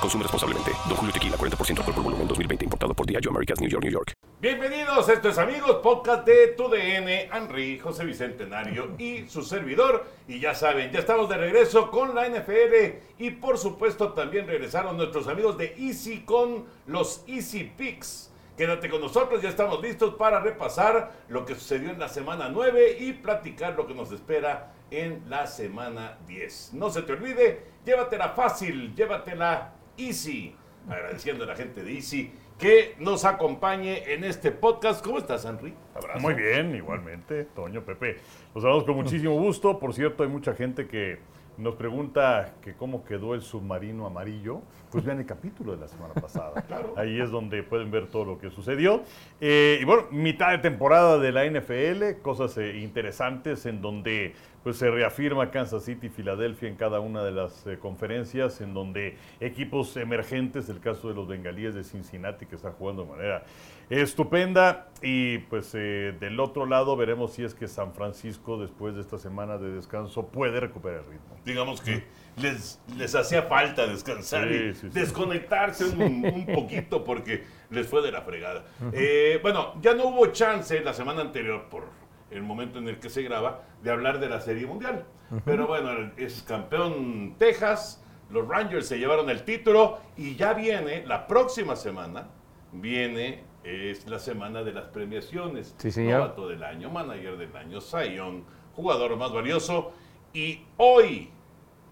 [0.00, 0.72] Consume responsablemente.
[0.88, 2.64] Don Julio Tequila, 40% alcohol por volumen, 2020.
[2.64, 4.12] Importado por Diageo Americas, New York, New York.
[4.40, 10.06] Bienvenidos, esto es amigos, podcast de TUDN, Henry, José Bicentenario y su servidor.
[10.26, 14.96] Y ya saben, ya estamos de regreso con la NFL y por supuesto también regresaron
[14.96, 18.30] nuestros amigos de Easy con los Easy Picks.
[18.56, 22.96] Quédate con nosotros, ya estamos listos para repasar lo que sucedió en la semana 9
[23.00, 26.72] y platicar lo que nos espera en la semana 10.
[26.74, 29.74] No se te olvide, llévatela fácil, llévatela
[30.08, 30.54] easy.
[30.88, 35.04] Agradeciendo a la gente de Easy que nos acompañe en este podcast.
[35.04, 35.74] ¿Cómo estás, Henry?
[35.94, 36.20] Abrazo.
[36.20, 38.18] Muy bien, igualmente, Toño, Pepe.
[38.54, 39.78] Los saludamos con muchísimo gusto.
[39.78, 41.18] Por cierto, hay mucha gente que
[41.60, 44.62] nos pregunta que cómo quedó el submarino amarillo.
[44.90, 46.64] Pues vean el capítulo de la semana pasada.
[46.96, 49.02] Ahí es donde pueden ver todo lo que sucedió.
[49.40, 54.76] Eh, y bueno, mitad de temporada de la NFL, cosas eh, interesantes en donde pues
[54.76, 59.16] se reafirma Kansas City y Filadelfia en cada una de las eh, conferencias, en donde
[59.40, 63.44] equipos emergentes, el caso de los bengalíes de Cincinnati, que están jugando de manera
[63.90, 69.00] estupenda, y pues eh, del otro lado veremos si es que San Francisco, después de
[69.00, 71.36] esta semana de descanso, puede recuperar el ritmo.
[71.44, 72.04] Digamos que
[72.36, 74.88] les, les hacía falta descansar Sí, y sí, sí.
[74.98, 78.64] desconectarse un, un poquito porque les fue de la fregada.
[78.92, 81.84] Eh, bueno, ya no hubo chance la semana anterior por
[82.30, 85.04] el momento en el que se graba de hablar de la Serie Mundial.
[85.44, 91.26] Pero bueno, es campeón Texas, los Rangers se llevaron el título y ya viene, la
[91.28, 92.28] próxima semana,
[92.72, 95.74] viene, es la semana de las premiaciones.
[95.78, 96.20] Sí, señor.
[96.20, 98.44] Novato del año, manager del año, Zion,
[98.74, 99.92] jugador más valioso.
[100.32, 101.30] Y hoy,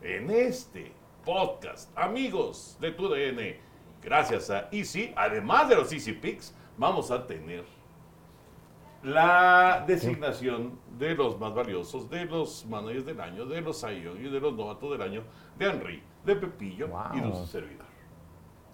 [0.01, 0.93] en este
[1.25, 3.57] podcast, amigos de TUDN,
[4.03, 7.65] gracias a Easy, además de los Easy Picks, vamos a tener
[9.03, 14.29] la designación de los más valiosos, de los managers del año, de los Zion y
[14.29, 15.23] de los novatos del año,
[15.59, 17.88] de Henry, de Pepillo y de su servidor.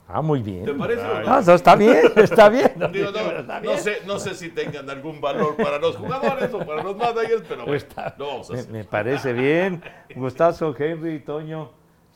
[0.07, 0.65] Ah, muy bien.
[0.67, 1.01] ¿Te parece?
[1.03, 1.33] o no?
[1.35, 2.73] Ah, eso está bien, está bien.
[2.93, 3.79] Digo, no, Está no bien.
[3.79, 7.63] sé, no sé si tengan algún valor para los jugadores o para los managers, pero
[7.63, 8.73] bueno, Está- lo vamos a me, hacer.
[8.73, 9.83] me parece bien.
[10.15, 11.71] Gustazo, Henry, Toño,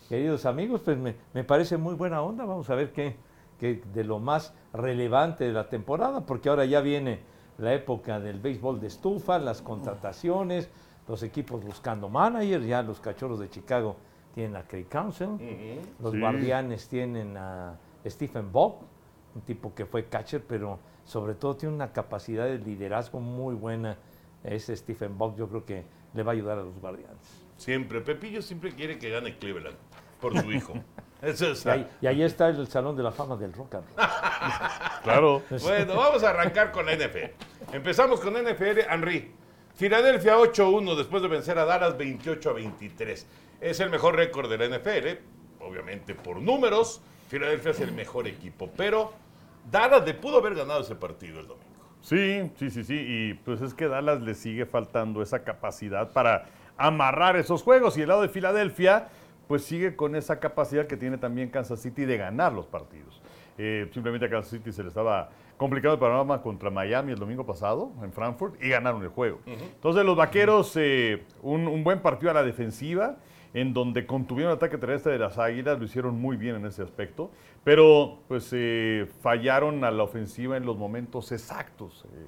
[0.09, 2.45] queridos amigos, pues me, me parece muy buena onda.
[2.45, 3.17] Vamos a ver qué,
[3.59, 7.21] qué de lo más relevante de la temporada, porque ahora ya viene
[7.57, 10.69] la época del béisbol de estufa, las contrataciones,
[11.09, 13.97] los equipos buscando managers, ya los cachorros de Chicago
[14.39, 15.31] tienen a Craig Counsell,
[16.01, 16.21] los Sí.
[16.21, 17.75] guardianes tienen a
[18.07, 18.77] Stephen Bob,
[19.35, 23.97] un tipo que fue catcher, pero sobre todo tiene una capacidad de liderazgo muy buena.
[24.45, 25.85] Ese Stephen Bob yo creo que
[26.15, 27.19] le va a ayudar a los guardianes.
[27.57, 29.77] Siempre, Pepillo siempre quiere que gane Cleveland
[30.21, 30.75] por su hijo.
[31.21, 31.67] Eso es.
[31.67, 34.07] Y ahí, y ahí está el Salón de la Fama del Rock and Roll.
[35.03, 35.43] Claro.
[35.63, 37.33] Bueno, vamos a arrancar con la NFL.
[37.73, 39.33] Empezamos con NFL, Henry.
[39.75, 43.27] Filadelfia 8-1 después de vencer a Dallas 28 a 23.
[43.61, 47.01] Es el mejor récord de la NFL, obviamente por números.
[47.29, 49.13] Filadelfia es el mejor equipo, pero
[49.71, 51.69] Dallas le pudo haber ganado ese partido el domingo.
[52.01, 52.95] Sí, sí, sí, sí.
[52.97, 56.47] Y pues es que Dallas le sigue faltando esa capacidad para
[56.77, 57.99] amarrar esos juegos.
[57.99, 59.09] Y el lado de Filadelfia,
[59.47, 63.21] pues sigue con esa capacidad que tiene también Kansas City de ganar los partidos.
[63.59, 67.45] Eh, simplemente a Kansas City se le estaba complicando el panorama contra Miami el domingo
[67.45, 69.41] pasado en Frankfurt y ganaron el juego.
[69.45, 73.17] Entonces los vaqueros, eh, un, un buen partido a la defensiva
[73.55, 76.83] en donde contuvieron el ataque terrestre de las Águilas, lo hicieron muy bien en ese
[76.83, 77.31] aspecto,
[77.65, 82.05] pero pues eh, fallaron a la ofensiva en los momentos exactos.
[82.13, 82.27] eh,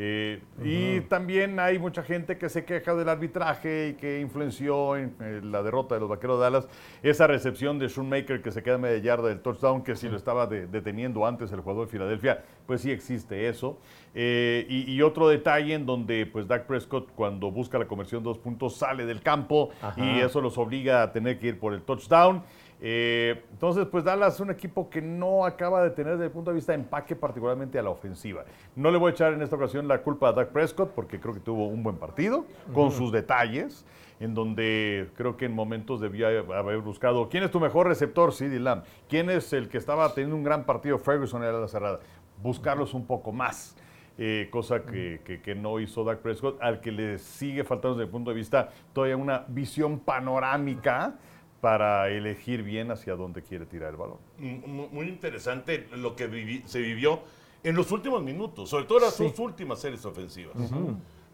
[0.00, 5.12] eh, Y también hay mucha gente que se queja del arbitraje y que influenció en
[5.50, 6.68] la derrota de los Vaqueros de Dallas
[7.02, 10.46] esa recepción de Shoemaker que se queda media yarda del touchdown, que si lo estaba
[10.46, 13.78] de- deteniendo antes el jugador de Filadelfia, pues sí existe eso.
[14.14, 18.28] Eh, y, y otro detalle en donde pues Dak Prescott cuando busca la conversión de
[18.28, 20.00] dos puntos sale del campo Ajá.
[20.00, 22.42] y eso los obliga a tener que ir por el touchdown.
[22.80, 26.50] Eh, entonces, pues Dallas es un equipo que no acaba de tener desde el punto
[26.52, 28.44] de vista de empaque, particularmente a la ofensiva.
[28.76, 31.34] No le voy a echar en esta ocasión la culpa a Dak Prescott porque creo
[31.34, 33.84] que tuvo un buen partido, con sus detalles,
[34.20, 38.60] en donde creo que en momentos debía haber buscado quién es tu mejor receptor, CD
[38.60, 41.98] Lamb, quién es el que estaba teniendo un gran partido, Ferguson en la cerrada,
[42.42, 43.76] buscarlos un poco más.
[44.20, 48.06] eh, cosa que, que- que no hizo Dak Prescott, al que le sigue faltando desde
[48.06, 51.14] el punto de vista todavía una visión panorámica
[51.60, 54.18] para elegir bien hacia dónde quiere tirar el balón.
[54.38, 57.20] Mu- Muy interesante lo que vivi- se vivió
[57.64, 59.24] en los últimos minutos, sobre todo las Sí.
[59.24, 60.54] dos últimas series ofensivas.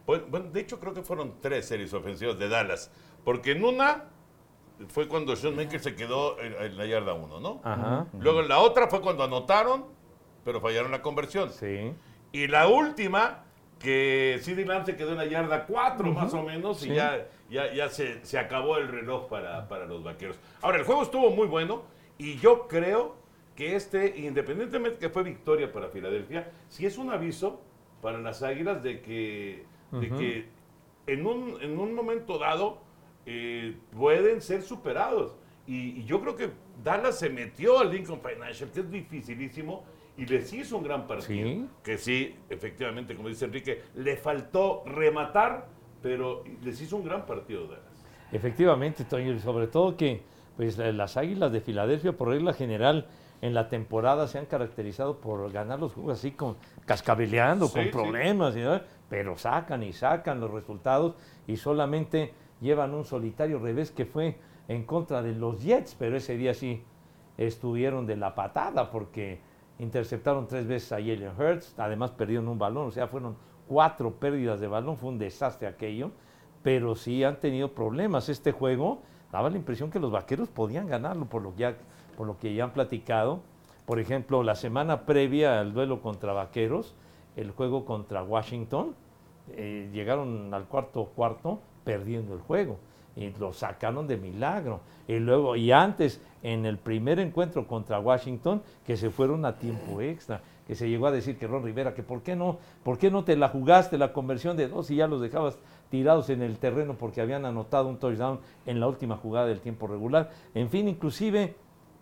[0.06, 2.90] Pues, bueno, de hecho, creo que fueron tres series ofensivas de Dallas,
[3.24, 4.04] porque en una
[4.88, 7.60] fue cuando Sean Maker se quedó en, en la yarda 1, ¿no?
[7.62, 8.06] Ajá.
[8.18, 9.84] Luego en la otra fue cuando anotaron,
[10.44, 11.50] pero fallaron la conversión.
[11.50, 11.92] Sí.
[12.32, 13.44] Y la última,
[13.78, 16.90] que CD Lamb se quedó en la yarda 4 más o menos, Sí.
[16.90, 20.38] y ya, ya, ya se, se acabó el reloj para, para los vaqueros.
[20.60, 21.84] Ahora, el juego estuvo muy bueno,
[22.18, 23.16] y yo creo
[23.56, 27.62] que este, independientemente que fue victoria para Filadelfia, sí es un aviso
[28.02, 30.48] para las águilas de que, de que
[31.06, 32.80] en, un, en un momento dado
[33.24, 35.36] eh, pueden ser superados.
[35.66, 36.50] Y, y yo creo que
[36.82, 39.84] Dallas se metió al Lincoln Financial, que es dificilísimo,
[40.16, 41.48] y les hizo un gran partido.
[41.48, 41.66] Sí.
[41.82, 45.68] Que sí, efectivamente, como dice Enrique, le faltó rematar,
[46.04, 48.04] pero les hizo un gran partido Dallas.
[48.30, 50.20] Efectivamente, Toño, sobre todo que
[50.54, 53.06] pues, la- las Águilas de Filadelfia, por regla general,
[53.40, 57.84] en la temporada se han caracterizado por ganar los juegos así, con cascabeleando, Sí, con
[57.84, 57.88] sí.
[57.90, 58.80] problemas, ¿no?
[59.08, 61.14] pero sacan y sacan los resultados
[61.46, 64.36] y solamente llevan un solitario revés que fue
[64.68, 66.82] en contra de los Jets, pero ese día sí
[67.38, 69.40] estuvieron de la patada porque
[69.78, 73.36] interceptaron tres veces a Jalen Hurts, además perdieron un balón, o sea, fueron
[73.68, 76.10] cuatro pérdidas de balón, fue un desastre aquello,
[76.62, 78.28] pero sí han tenido problemas.
[78.28, 79.00] Este juego
[79.32, 81.76] daba la impresión que los vaqueros podían ganarlo por lo que ya,
[82.16, 83.40] por lo que ya han platicado.
[83.86, 86.94] Por ejemplo, la semana previa al duelo contra vaqueros,
[87.36, 88.94] el juego contra Washington,
[89.52, 92.78] eh, llegaron al cuarto cuarto perdiendo el juego
[93.16, 94.80] y lo sacaron de milagro.
[95.06, 100.00] Y luego, y antes, en el primer encuentro contra Washington, que se fueron a tiempo
[100.00, 103.10] extra, que se llegó a decir que Ron Rivera, que por qué no, por qué
[103.10, 105.58] no te la jugaste la conversión de dos y ya los dejabas
[105.90, 109.86] tirados en el terreno porque habían anotado un touchdown en la última jugada del tiempo
[109.86, 110.30] regular.
[110.54, 111.54] En fin, inclusive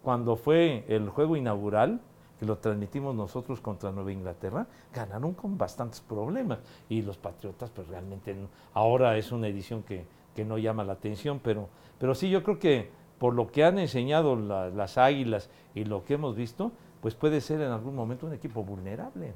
[0.03, 2.01] cuando fue el juego inaugural,
[2.39, 6.59] que lo transmitimos nosotros contra Nueva Inglaterra, ganaron con bastantes problemas.
[6.89, 10.05] Y los Patriotas, pues realmente no- ahora es una edición que,
[10.35, 11.69] que no llama la atención, pero,
[11.99, 16.05] pero sí yo creo que por lo que han enseñado la- las águilas y lo
[16.05, 19.35] que hemos visto, pues puede ser en algún momento un equipo vulnerable.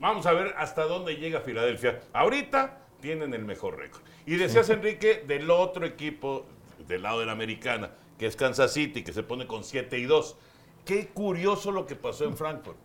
[0.00, 2.00] Vamos a ver hasta dónde llega Filadelfia.
[2.14, 4.02] Ahorita tienen el mejor récord.
[4.24, 6.46] Y decías, Enrique, del otro equipo,
[6.88, 10.04] del lado de la americana, que es Kansas City, que se pone con 7 y
[10.04, 10.36] 2.
[10.86, 12.78] Qué curioso lo que pasó en Frankfurt.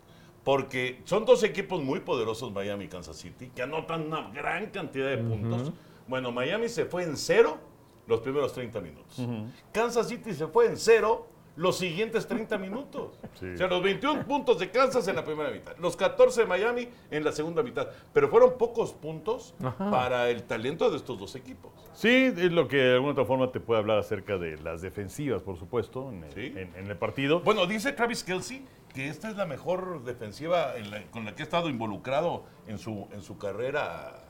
[0.44, 5.08] Porque son dos equipos muy poderosos, Miami y Kansas City, que anotan una gran cantidad
[5.08, 5.72] de puntos.
[6.06, 7.58] Bueno, Miami se fue en cero
[8.08, 9.26] los primeros 30 minutos.
[9.72, 13.18] Kansas City se fue en cero los siguientes 30 minutos.
[13.40, 13.46] Sí.
[13.54, 16.90] O sea, los 21 puntos de Kansas en la primera mitad, los 14 de Miami
[17.12, 17.88] en la segunda mitad.
[18.14, 19.90] Pero fueron pocos puntos Ajá.
[19.90, 21.72] para el talento de estos dos equipos.
[21.94, 25.42] Sí, es lo que de alguna otra forma te puede hablar acerca de las defensivas,
[25.44, 26.54] por supuesto, en el, Sí.
[26.58, 27.40] en- en el partido.
[27.40, 31.44] Bueno, dice Travis Kelsey que esta es la mejor defensiva en la- con la que
[31.44, 34.25] ha estado involucrado en su, en su carrera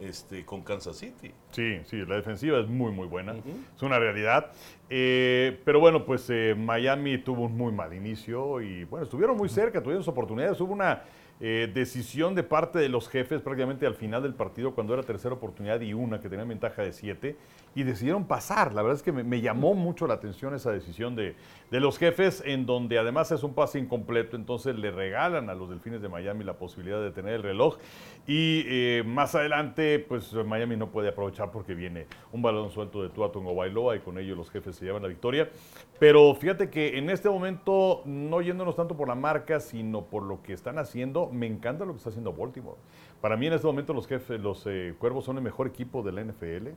[0.00, 1.32] este, con Kansas City.
[1.50, 3.34] Sí, sí, la defensiva es muy, muy buena.
[3.76, 4.50] Es una realidad.
[4.90, 9.48] Eh, pero bueno, pues eh, Miami tuvo un muy mal inicio y bueno, estuvieron muy
[9.48, 10.60] cerca, tuvieron sus oportunidades.
[10.60, 11.02] Hubo una
[11.40, 15.34] eh, decisión de parte de los jefes prácticamente al final del partido, cuando era tercera
[15.34, 17.36] oportunidad y una que tenía ventaja de siete,
[17.74, 18.72] y decidieron pasar.
[18.72, 21.34] La verdad es que me, me llamó mucho la atención esa decisión de,
[21.70, 25.70] de los jefes, en donde además es un pase incompleto, entonces le regalan a los
[25.70, 27.78] Delfines de Miami la posibilidad de tener el reloj.
[28.26, 33.08] Y eh, más adelante, pues Miami no puede aprovechar porque viene un balón suelto de
[33.08, 35.50] Tua Bailoa y con ello los jefes se llevan la victoria.
[35.98, 40.42] Pero fíjate que en este momento, no yéndonos tanto por la marca, sino por lo
[40.42, 42.78] que están haciendo, me encanta lo que está haciendo Baltimore.
[43.20, 46.12] Para mí en este momento los jefes, los eh, cuervos son el mejor equipo de
[46.12, 46.68] la NFL.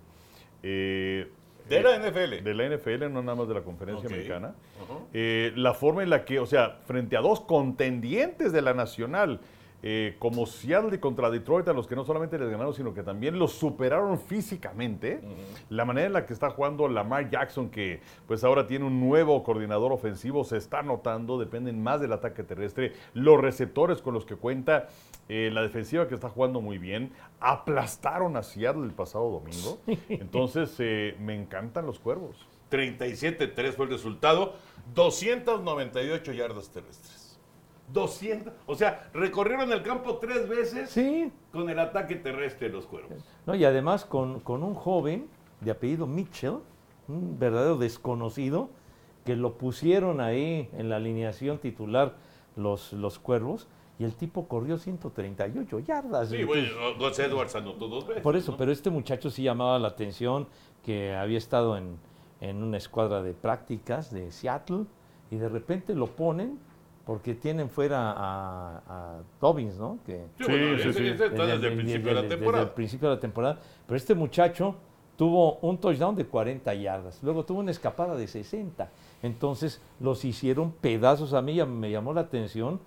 [0.63, 1.29] Eh,
[1.69, 2.43] De la NFL.
[2.43, 4.55] de la NFL, no nada más de la conferencia americana.
[5.13, 9.39] Eh, la forma en la que, o sea, frente a dos contendientes de la nacional,
[9.83, 13.37] eh, como Seattle contra Detroit, a los que no solamente les ganaron, sino que también
[13.37, 15.21] los superaron físicamente,
[15.69, 19.43] la manera en la que está jugando Lamar Jackson, que pues ahora tiene un nuevo
[19.43, 24.35] coordinador ofensivo, se está notando, dependen más del ataque terrestre, los receptores con los que
[24.35, 24.89] cuenta,
[25.29, 29.79] eh, la defensiva que está jugando muy bien, aplastaron a Seattle el pasado domingo,
[30.09, 32.47] entonces eh, me encantan los cuervos.
[32.71, 34.55] 37-3 fue el resultado,
[34.93, 37.26] 298 yardas terrestres.
[37.93, 42.85] 200, o sea, recorrieron el campo tres veces Sí, con el ataque terrestre de los
[42.85, 43.23] cuervos.
[43.45, 43.55] ¿no?
[43.55, 45.27] y además con, con un joven
[45.61, 46.57] de apellido Mitchell,
[47.07, 48.69] un verdadero desconocido,
[49.25, 52.15] que lo pusieron ahí en la alineación titular
[52.55, 53.67] los, los cuervos,
[53.99, 56.29] y el tipo corrió 138 yardas.
[56.29, 56.67] Sí, bueno,
[56.99, 58.21] Gus Edwards anotó dos veces.
[58.21, 58.57] Por eso, ¿no?
[58.57, 60.47] pero este muchacho sí llamaba la atención,
[60.83, 61.97] que había estado en,
[62.41, 64.85] en una escuadra de prácticas de Seattle,
[65.31, 66.59] y de repente lo ponen
[67.07, 69.97] porque tienen fuera a, a Dobbins, ¿no?
[70.05, 71.07] Que, Sí, bueno, sí, ese- sí.
[71.07, 72.63] ese está desde el principio de la desde temporada.
[72.65, 73.59] el principio de la temporada.
[73.87, 74.75] Pero este muchacho
[75.15, 78.91] tuvo un touchdown de 40 yardas, luego tuvo una escapada de 60.
[79.23, 81.33] Entonces los hicieron pedazos.
[81.33, 82.79] A mí ya me llamó la atención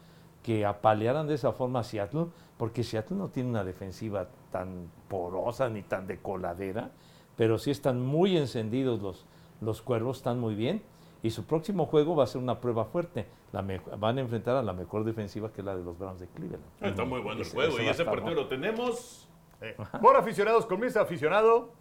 [0.43, 2.27] que apalearan de esa forma a Seattle,
[2.59, 6.91] porque Seattle no tiene una defensiva tan porosa ni tan de coladera,
[7.37, 9.25] pero sí están muy encendidos los,
[9.63, 10.83] los cuervos, están muy bien.
[11.23, 13.27] Y su próximo juego va a ser una prueba fuerte.
[13.53, 13.63] La
[13.99, 16.65] van a enfrentar a la mejor defensiva que es la de los Browns de Cleveland.
[16.81, 19.29] Está muy bueno el juego ese y ese partido lo tenemos.
[19.61, 21.01] Eh, por aficionados con Mr.
[21.01, 21.73] Aficionado.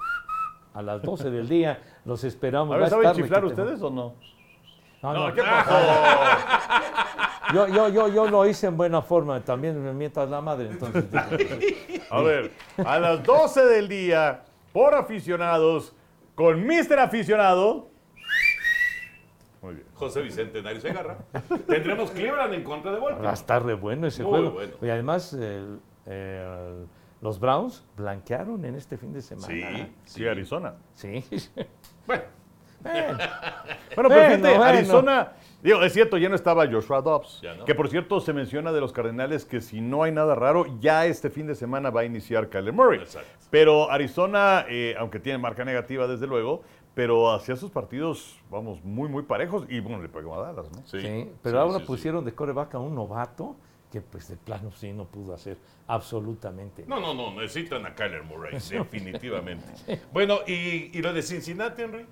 [0.73, 1.81] a las 12 del día.
[2.03, 2.75] Los esperamos.
[2.75, 4.13] A ver, ¿saben chiflar ustedes o no?
[5.01, 5.33] No, No, no.
[5.33, 5.73] ¿qué pasó?
[7.51, 9.39] Yo, yo, yo, yo lo hice en buena forma.
[9.43, 10.69] También me mientas la madre.
[10.69, 11.05] Entonces,
[12.11, 12.51] A ver,
[12.85, 15.95] a las 12 del día, por aficionados,
[16.35, 16.99] con Mr.
[16.99, 17.87] Aficionado.
[19.61, 19.87] Muy bien.
[19.93, 21.17] José Vicente Nario Segarra.
[21.67, 23.33] Tendremos Cleveland en contra de va a Baltimore.
[23.33, 24.51] estar re bueno ese Muy juego.
[24.51, 24.73] bueno.
[24.81, 26.87] Y además, el- el-
[27.21, 29.47] los Browns blanquearon en este fin de semana.
[29.47, 30.75] Sí, Sí, Arizona.
[30.93, 31.23] Sí.
[32.07, 32.23] Bueno,
[32.81, 33.17] Bueno,
[33.95, 34.55] Bueno, pero fíjate.
[34.55, 37.65] Arizona, digo, es cierto, ya no estaba Joshua Dobbs, no.
[37.65, 41.05] que por cierto se menciona de los Cardenales que si no hay nada raro, ya
[41.05, 42.99] este fin de semana va a iniciar Kyler Murray.
[42.99, 43.29] Exacto.
[43.49, 46.61] Pero Arizona, eh, aunque tiene marca negativa desde luego,
[46.93, 50.81] pero hacía sus partidos, vamos, muy, muy parejos y bueno, le pegó a Dallas, ¿no?
[50.85, 50.99] sí.
[51.01, 51.85] Sí, pero Sí, ahora sí, sí.
[51.87, 53.55] pusieron de coreback a un novato
[53.91, 58.23] que pues de plano sí no pudo hacer absolutamente No, no, no, necesitan a Kyler
[58.23, 59.65] Murray, definitivamente.
[60.13, 62.05] Bueno, ¿y, y lo de Cincinnati, Henry?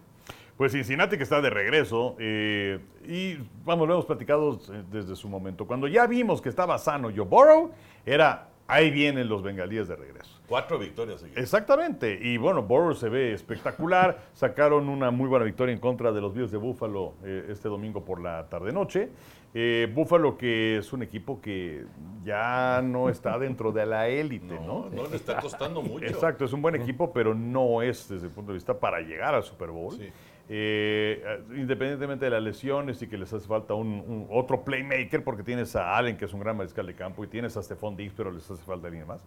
[0.57, 5.29] Pues Cincinnati que está de regreso eh, y vamos, lo hemos platicado eh, desde su
[5.29, 5.67] momento.
[5.67, 7.71] Cuando ya vimos que estaba sano Joe Burrow,
[8.05, 10.39] era ahí vienen los bengalíes de regreso.
[10.47, 11.43] Cuatro victorias seguidas.
[11.43, 16.21] Exactamente, y bueno, Burrow se ve espectacular, sacaron una muy buena victoria en contra de
[16.21, 19.09] los Bills de Buffalo eh, este domingo por la tarde-noche.
[19.53, 21.85] Eh, Buffalo que es un equipo que
[22.23, 24.89] ya no está dentro de la élite, No, ¿no?
[24.91, 26.05] no, le está costando mucho.
[26.05, 29.33] Exacto, es un buen equipo, pero no es desde el punto de vista para llegar
[29.33, 29.95] al Super Bowl.
[29.95, 30.11] Sí.
[30.49, 31.21] Eh,
[31.55, 35.75] independientemente de las lesiones y que les hace falta un, un- otro playmaker, porque tienes
[35.75, 38.31] a Allen, que es un gran mariscal de campo, y tienes a Stephon Diggs, pero
[38.31, 39.21] les hace falta alguien más.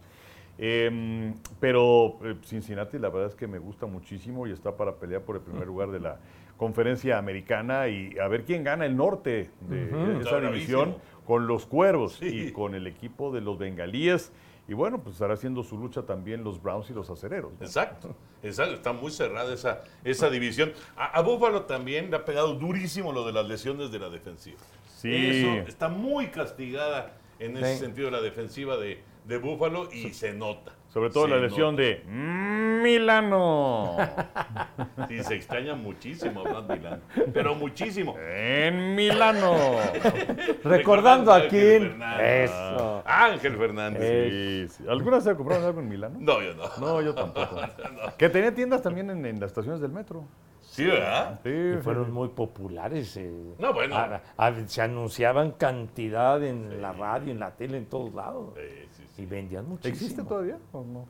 [0.58, 5.22] Eh, pero eh, Cincinnati, la verdad es que me gusta muchísimo y está para pelear
[5.22, 6.18] por el primer lugar de la
[6.56, 10.96] conferencia americana y a ver quién gana el norte de esa división
[11.26, 12.48] con los cuervos Sí.
[12.48, 14.32] y con el equipo de los bengalíes.
[14.70, 17.50] Y bueno, pues estará haciendo su lucha también los Browns y los acereros.
[17.58, 17.66] ¿no?
[17.66, 20.72] Exacto, exacto, está muy cerrada esa, esa división.
[20.96, 24.58] A, a Buffalo también le ha pegado durísimo lo de las lesiones de la defensiva.
[24.96, 25.12] Sí.
[25.12, 30.72] Eso está muy castigada en ese sentido la defensiva de, de Buffalo y se nota.
[30.92, 31.82] Sobre todo Se la lesión nota.
[31.82, 33.96] de "Mm, Milano.
[35.08, 37.00] Sí, se extraña muchísimo a Milán,
[37.32, 38.16] pero muchísimo.
[38.18, 39.54] en Milano.
[40.64, 41.82] Recordando a Ángel quién.
[41.90, 42.50] Fernández.
[42.50, 43.02] Eso.
[43.06, 44.68] Ángel Fernández.
[44.70, 44.84] Sí, sí.
[44.88, 46.16] ¿Alguna vez se compraron algo en Milano?
[46.20, 46.64] No, yo no.
[46.80, 47.56] No, yo tampoco.
[48.18, 50.24] Que tenía tiendas también en, en las estaciones del metro.
[50.70, 51.40] Sí, ¿verdad?
[51.42, 53.16] Sí, Y fueron muy populares.
[53.16, 53.54] eh.
[53.58, 53.96] No, bueno.
[53.96, 58.54] Ah, ah, se anunciaban cantidad en la radio, en la tele, en todos lados.
[58.54, 59.22] Sí, sí, sí.
[59.22, 59.92] Y vendían muchísimo.
[59.94, 61.06] ¿Existe todavía o no?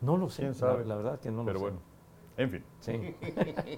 [0.00, 0.42] No lo sé.
[0.42, 0.84] ¿Quién la- sabe?
[0.84, 1.78] La, verdad que no Pero lo bueno,
[2.36, 2.64] en fin.
[2.80, 3.14] Sí.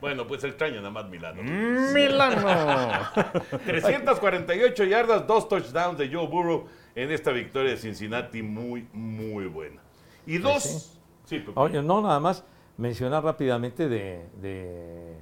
[0.00, 1.42] Bueno, pues extrañan a Matt Milano.
[1.42, 1.94] Mm.
[1.94, 2.46] Milano.
[3.66, 9.80] 348 yardas, dos touchdowns de Joe Burrow en esta victoria de Cincinnati muy, muy buena.
[10.26, 10.98] Y dos...
[11.24, 11.44] sí.
[11.54, 12.44] Oye, no, nada más
[12.78, 15.16] mencionar rápidamente de, de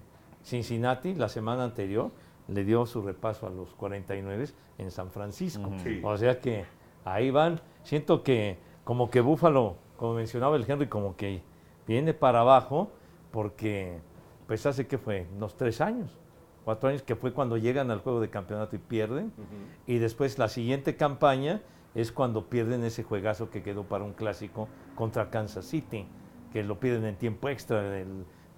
[0.45, 2.13] Cincinnati, la semana anterior
[2.49, 4.47] le dio su repaso a los 49
[4.79, 5.71] en San Francisco.
[5.83, 6.01] Sí.
[6.05, 6.65] O sea que
[7.05, 7.61] ahí van.
[7.83, 11.43] Siento que como que Búfalo, como mencionaba el Henry, como que
[11.87, 12.91] viene para abajo
[13.33, 13.99] porque
[14.47, 16.11] pues hace que fue unos tres años,
[16.65, 19.33] cuatro años que fue cuando llegan al juego de campeonato y pierden.
[19.87, 21.63] Y después la siguiente campaña
[21.95, 26.07] es cuando pierden ese juegazo que quedó para un clásico contra Kansas City,
[26.57, 28.03] que lo pierden en tiempo extra,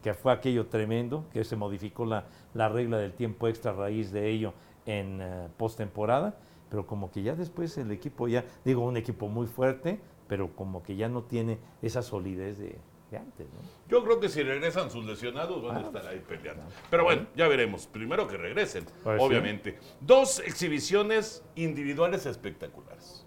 [0.04, 4.12] que fue aquello tremendo, que se modificó la, la regla del tiempo extra a raíz
[4.12, 4.54] de ello
[4.86, 6.38] en eh, postemporada,
[6.70, 10.80] pero como que ya después el equipo ya, digo, un equipo muy fuerte, pero como
[10.80, 12.78] que ya no tiene esa solidez de,
[13.10, 13.48] de antes.
[13.48, 13.58] ¿no?
[13.88, 16.62] Yo creo que si regresan sus lesionados van a estar ahí peleando.
[16.90, 17.88] Pero bueno, ya veremos.
[17.88, 19.26] Primero que regresen, Pues sí.
[19.26, 19.76] obviamente.
[20.00, 23.26] Dos exhibiciones individuales espectaculares.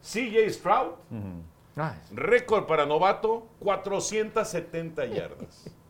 [0.00, 0.92] CJ Stroud,
[1.76, 5.70] Ah, récord para novato, 470 yardas.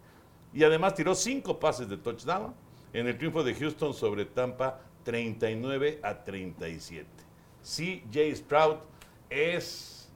[0.55, 2.55] Y además tiró cinco pases de touchdown
[2.93, 7.07] en el triunfo de Houston sobre Tampa 39 a 37.
[7.63, 8.77] CJ Stroud
[9.31, 10.11] es,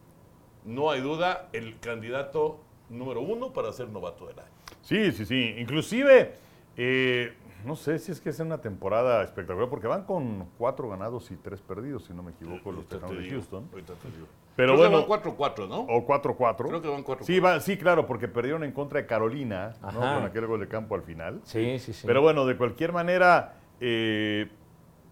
[0.63, 4.51] no hay duda, el candidato número uno para ser novato del año.
[4.83, 5.55] Sí, sí, sí.
[5.57, 6.35] Inclusive,
[6.77, 7.35] eh,
[7.67, 11.37] no sé si es que es una temporada espectacular, porque van con cuatro ganados y
[11.37, 13.69] tres perdidos, si no me equivoco, los te Tejanos de Houston.
[13.73, 14.27] ahorita te digo.
[14.55, 15.81] Pero Creo que bueno, van 4-4, ¿no?
[15.81, 16.69] o 4-4.
[16.69, 17.23] Creo que van 4-4.
[17.25, 20.01] Sí, va, sí, claro, porque perdieron en contra de Carolina, ¿no?
[20.01, 21.41] Con aquel gol de campo al final.
[21.43, 22.07] Sí, sí, sí.
[22.07, 24.49] Pero bueno, de cualquier manera, eh,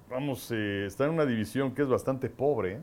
[0.09, 2.81] vamos, eh, está en una división que es bastante pobre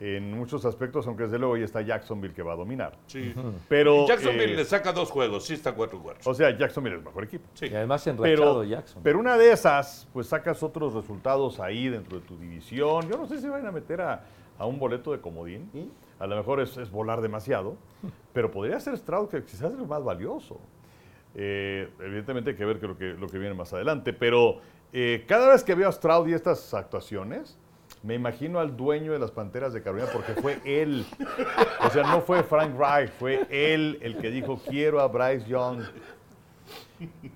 [0.00, 2.96] en muchos aspectos, aunque desde luego ya está Jacksonville que va a dominar.
[3.06, 3.34] Sí.
[3.68, 6.18] Pero, Jacksonville eh, le saca dos juegos, sí está 4-4.
[6.24, 7.48] o sea, Jacksonville es el mejor equipo.
[7.54, 7.66] Sí.
[7.66, 9.02] Y además enrachado Pero, Jackson.
[9.02, 13.08] pero una de esas, pues sacas otros resultados ahí dentro de tu división.
[13.08, 14.24] Yo no sé si van a meter a,
[14.58, 15.70] a un boleto de comodín.
[16.20, 17.76] A lo mejor es, es volar demasiado,
[18.32, 20.60] pero podría ser Stroud que quizás es el más valioso.
[21.34, 24.60] Eh, evidentemente hay que ver que lo, que lo que viene más adelante, pero
[24.92, 27.58] eh, cada vez que veo a Stroud y estas actuaciones,
[28.02, 31.04] me imagino al dueño de las Panteras de Carolina porque fue él.
[31.84, 35.82] O sea, no fue Frank Reich, fue él el que dijo quiero a Bryce Young.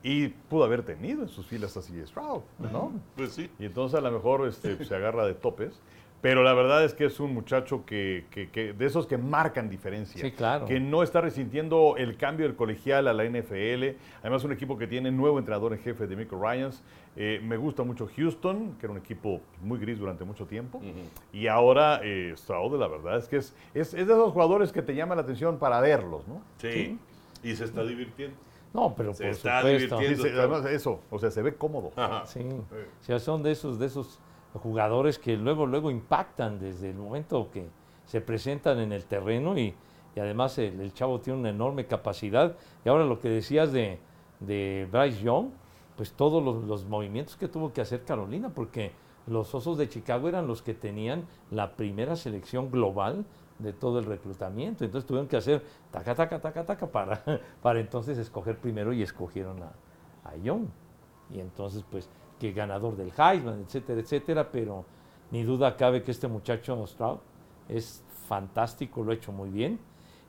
[0.03, 2.93] Y pudo haber tenido en sus filas así a Stroud, ¿no?
[3.17, 3.49] Pues sí.
[3.59, 5.81] Y entonces a lo mejor este, se agarra de topes.
[6.23, 9.69] Pero la verdad es que es un muchacho que, que- que- de esos que marcan
[9.69, 10.21] diferencia.
[10.23, 10.67] Sí, claro.
[10.67, 13.97] Que no está resintiendo el cambio del colegial a la NFL.
[14.21, 16.83] Además, un equipo que tiene nuevo entrenador en jefe de Michael Ryans.
[17.17, 20.81] Eh, me gusta mucho Houston, que era un equipo muy gris durante mucho tiempo.
[21.33, 24.81] Y ahora eh, Stroud, la verdad es que es, es, es de esos jugadores que
[24.81, 26.41] te llaman la atención para verlos, ¿no?
[26.59, 26.99] Sí.
[27.43, 28.37] Y se está divirtiendo.
[28.73, 29.99] No, pero Se por está supuesto.
[29.99, 30.23] Divirtiendo.
[30.25, 31.91] sí, además eso, o sea, se ve cómodo.
[31.97, 32.25] Ajá.
[32.27, 34.19] Sí, o sea, son de esos, de esos
[34.55, 37.69] jugadores que luego, luego impactan desde el momento que
[38.07, 39.75] se presentan en el terreno y,
[40.15, 42.57] y además el, el chavo tiene una enorme capacidad.
[42.85, 43.99] Y ahora lo que decías de,
[44.41, 45.49] de Bryce Young,
[45.97, 48.93] pues todos los, los movimientos que tuvo que hacer Carolina, porque
[49.27, 53.25] los Osos de Chicago eran los que tenían la primera selección global
[53.59, 54.85] de todo el reclutamiento.
[54.85, 57.23] Entonces tuvieron que hacer taca, taca, taca, taca para,
[57.63, 59.73] para entonces escoger primero y escogieron a,
[60.29, 60.67] a Young.
[61.31, 62.09] Y entonces, pues,
[62.43, 64.85] que ganador del Heisman, etcétera, etcétera, pero
[65.31, 67.19] ni duda cabe que este muchacho Stroud
[67.69, 69.79] es fantástico, lo ha hecho muy bien.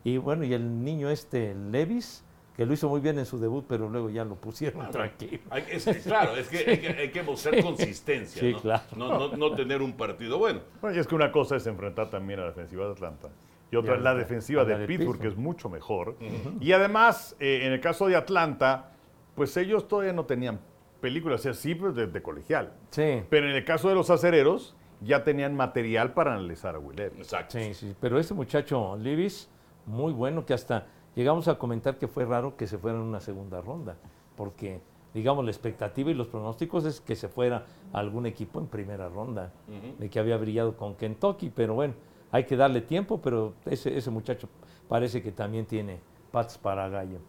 [0.04, 2.22] Y bueno, y el niño este, Levis,
[2.56, 5.42] que lo hizo muy bien en su debut, pero luego ya lo pusieron tranquilo.
[5.50, 8.60] Hay- es que, claro, es que hay que, hay que mostrar consistencia, Sí, ¿no?
[8.60, 8.84] claro.
[8.96, 10.60] No, no- no tener un partido bueno.
[10.80, 13.28] Bueno, y es que una cosa es enfrentar también a la defensiva de Atlanta
[13.72, 15.20] y otra Y es la defensiva la de, de Pittsburgh, Pittsburgh.
[15.22, 16.16] que es mucho mejor.
[16.60, 18.92] Y además, eh, en el caso de Atlanta,
[19.34, 20.60] pues ellos todavía no tenían
[21.04, 22.72] películas, o sea, sí, pues de, de colegial.
[22.88, 26.96] Sí, Pero en el caso de los acereros, ya tenían material para analizar a Will
[26.96, 27.18] Levis.
[27.18, 27.58] Exacto.
[27.58, 27.94] sí, sí.
[28.00, 29.50] Pero este muchacho Levis,
[29.84, 33.20] muy bueno, que hasta llegamos a comentar que fue raro que se fuera en una
[33.20, 33.96] segunda ronda,
[34.34, 34.80] porque,
[35.12, 39.10] digamos, la expectativa y los pronósticos es que se fuera a algún equipo en primera
[39.10, 39.52] ronda,
[39.98, 41.92] de que había brillado con Kentucky, pero bueno,
[42.32, 44.48] hay que darle tiempo, pero ese, ese muchacho
[44.88, 46.00] parece que también tiene
[46.34, 47.20] patas para gallo.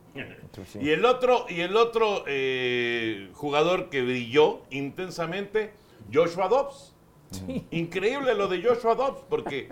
[0.65, 0.79] Sí.
[0.81, 5.73] Y el otro, y el otro eh, jugador que brilló intensamente,
[6.11, 6.95] Joshua Dobbs.
[7.69, 9.69] Increíble lo de Joshua Dobbs, porque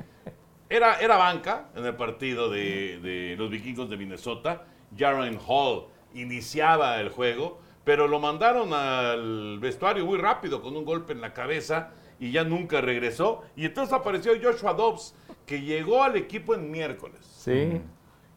[0.70, 4.68] era, era banca en el partido de, de los vikingos de Minnesota.
[4.96, 11.14] Jaren Hall iniciaba el juego, pero lo mandaron al vestuario muy rápido con un golpe
[11.14, 13.42] en la cabeza y ya nunca regresó.
[13.56, 15.16] Y entonces apareció Joshua Dobbs,
[15.48, 17.82] que llegó al equipo en miércoles Sí,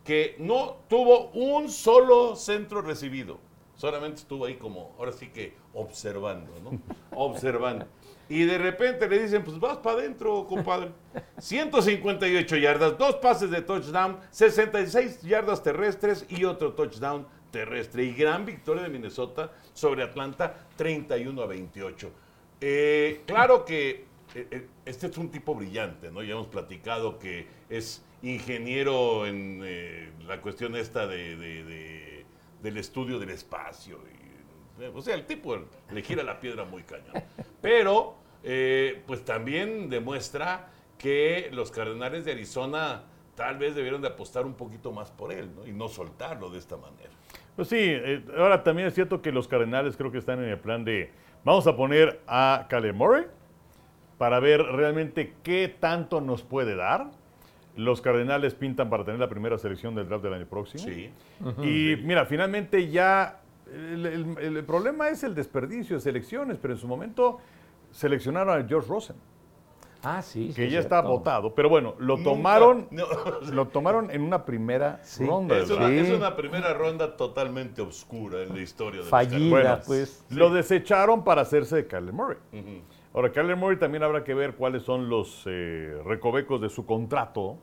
[0.07, 3.39] que no tuvo un solo centro recibido.
[3.75, 6.81] Solamente estuvo ahí como, ahora sí que observando, ¿no?
[7.11, 7.87] observando.
[8.29, 10.91] Y de repente le dicen, pues vas para adentro, compadre.
[11.39, 18.05] 158 yardas, dos pases de touchdown, 66 yardas terrestres y otro touchdown terrestre.
[18.05, 22.11] Y gran victoria de Minnesota sobre Atlanta, 31 a 28.
[22.61, 26.23] Eh, claro que eh, eh, este es un tipo brillante, ¿no?
[26.23, 32.27] Ya hemos platicado que es ingeniero en eh, la cuestión esta de, de- de-
[32.63, 33.99] del estudio del espacio.
[34.81, 35.57] eh, o sea, el tipo
[35.93, 37.23] le gira la piedra muy cañón.
[37.61, 40.69] Pero, eh, pues también demuestra
[40.99, 43.03] que los Cardenales de Arizona
[43.35, 45.67] tal vez debieron de apostar un poquito más por él, ¿no?
[45.67, 47.11] Y no soltarlo de esta manera.
[47.55, 47.95] Pues sí,
[48.37, 51.11] ahora también es cierto que los Cardenales creo que están en el plan de
[51.45, 53.25] vamos a poner a Caleb Murray
[54.19, 57.11] para ver realmente qué tanto nos puede dar.
[57.77, 60.85] Los Cardenales pintan para tener la primera selección del draft del año próximo.
[60.85, 61.11] Sí.
[61.63, 66.81] Y mira, finalmente ya el, el- el problema es el desperdicio de selecciones, pero en
[66.81, 67.39] su momento
[67.91, 69.17] seleccionaron a George Rosen,
[70.03, 71.55] ah, sí, sí, que es ya está votado.
[71.55, 73.05] Pero bueno, lo tomaron, no,
[73.53, 75.59] lo tomaron en una primera ronda.
[75.59, 75.93] es, una, draft.
[76.09, 79.51] es una primera ronda totalmente oscura en la historia de los Fallida, Cardenales.
[79.51, 80.25] Bueno, pues.
[80.31, 82.39] Lo desecharon para hacerse de Kyler Murray.
[83.17, 87.57] Ahora, Kyler Murray también habrá que ver cuáles son los eh, recovecos de su contrato,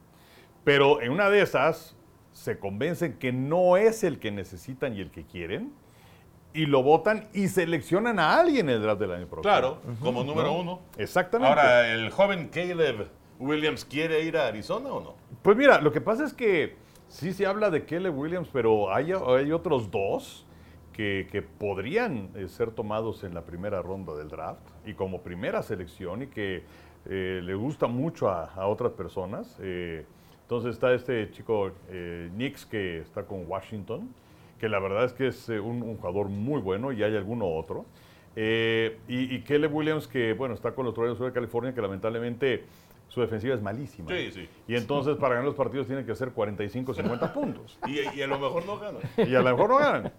[0.63, 1.95] pero en una de esas
[2.31, 5.71] se convencen que no es el que necesitan y el que quieren,
[6.55, 9.43] y lo votan y seleccionan a alguien en el draft del año próximo.
[9.43, 10.79] Claro, como número uno.
[10.97, 11.49] Exactamente.
[11.49, 15.15] Ahora, ¿el joven Caleb Williams quiere ir a Arizona o no?
[15.43, 16.77] Pues mira, lo que pasa es que
[17.09, 20.47] sí se habla de Caleb Williams, pero hay, hay otros dos
[20.93, 25.61] que, que podrían eh, ser tomados en la primera ronda del draft y como primera
[25.61, 26.63] selección y que
[27.09, 29.57] eh, le gusta mucho a, a otras personas.
[29.61, 30.05] Eh,
[30.41, 34.13] entonces está este chico eh, Nix que está con Washington,
[34.59, 37.47] que la verdad es que es eh, un, un jugador muy bueno y hay alguno
[37.47, 37.85] otro.
[38.35, 42.63] Eh, y, y Williams que, bueno, está con los Troyers de California, que lamentablemente
[43.07, 44.09] su defensiva es malísima.
[44.09, 44.49] Sí, sí.
[44.67, 47.77] Y entonces para ganar los partidos tienen que hacer 45, 50 puntos.
[47.87, 48.99] Y, y a lo mejor no gana.
[49.17, 50.11] Y a lo mejor no ganan.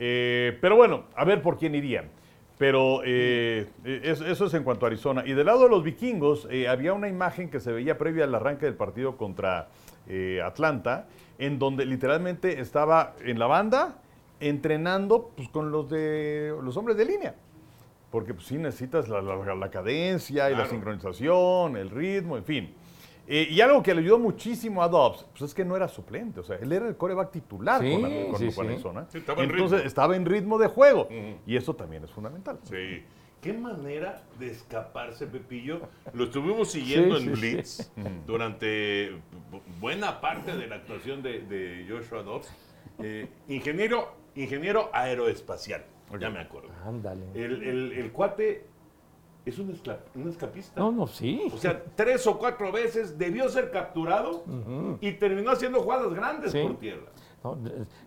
[0.00, 2.08] Eh, pero bueno, a ver por quién irían.
[2.58, 5.22] Pero eh, es- eso es en cuanto a Arizona.
[5.24, 8.34] Y del lado de los vikingos, eh, había una imagen que se veía previa al
[8.34, 9.68] arranque del partido contra
[10.08, 11.06] eh, Atlanta,
[11.38, 13.98] en donde literalmente estaba en la banda
[14.40, 17.34] entrenando pues, con los, de, los hombres de línea.
[18.10, 22.74] Porque pues, sí necesitas la, la- la cadencia y la sincronización, el ritmo, en fin.
[23.30, 26.40] Eh, y algo que le ayudó muchísimo a Dobbs, pues es que no era suplente,
[26.40, 28.72] o sea, él era el coreback titular Sí, con, la- con- sí, con sí.
[28.72, 29.06] Arizona.
[29.10, 29.86] Sí, estaba en Entonces ritmo.
[29.86, 31.08] estaba en ritmo de juego.
[31.46, 32.58] Y eso también es fundamental.
[32.64, 33.02] Sí.
[33.42, 35.82] Qué manera de escaparse, Pepillo.
[36.14, 37.92] Lo estuvimos siguiendo Sí, en sí, Blitz
[38.26, 42.48] durante bu- buena parte de la actuación de, de Joshua Dobbs.
[43.00, 45.84] Eh, ingeniero, ingeniero aeroespacial.
[46.18, 46.70] Ya me acuerdo.
[46.86, 47.26] Ándale.
[47.34, 48.64] El, el- el cuate
[49.48, 50.80] es un, escapista.
[50.80, 51.50] No, no, sí.
[51.52, 54.44] O sea, tres o cuatro veces debió ser capturado
[55.00, 56.60] y terminó haciendo jugadas grandes Sí.
[56.62, 57.06] por tierra.
[57.44, 57.56] No,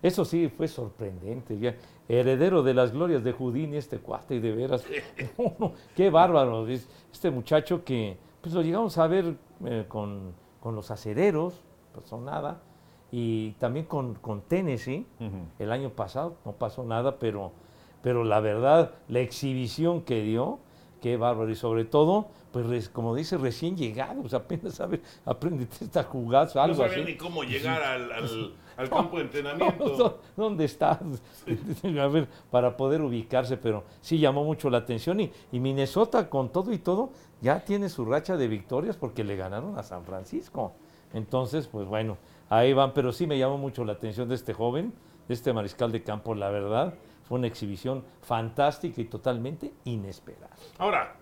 [0.02, 1.58] eso sí fue sorprendente.
[1.58, 1.76] ya.
[2.10, 4.86] Heredero de las glorias de Houdini, este cuate, y de veras.
[5.38, 6.68] no, no, qué bárbaro.
[6.68, 11.62] es Este muchacho que pues lo llegamos a ver eh, con, con los acereros,
[11.94, 12.62] pasó nada.
[13.12, 15.06] Y también con, con Tennessee,
[15.60, 17.52] el año pasado, no pasó nada, pero,
[18.02, 20.60] pero la verdad, la exhibición que dio,
[21.02, 21.50] qué bárbaro.
[21.50, 26.76] Y sobre todo, pues como dice, recién llegados, apenas sabe, aprende esta jugada, No algo
[26.78, 27.12] sabía así.
[27.12, 29.98] ni cómo llegar al, al- al campo de entrenamiento.
[29.98, 31.00] ¿Dó- ¿Dónde está?
[32.02, 35.20] A ver, para poder ubicarse, pero sí llamó mucho la atención.
[35.20, 37.12] Y, y Minnesota, con todo y todo,
[37.42, 40.74] ya tiene su racha de victorias porque le ganaron a San Francisco.
[41.14, 42.18] Entonces, pues bueno,
[42.50, 42.94] ahí van.
[42.94, 44.94] Pero sí me llamó mucho la atención de este joven,
[45.28, 46.94] de este mariscal de campo, la verdad.
[47.32, 50.50] Fue una exhibición fantástica y totalmente inesperada.
[50.78, 51.16] Ahora,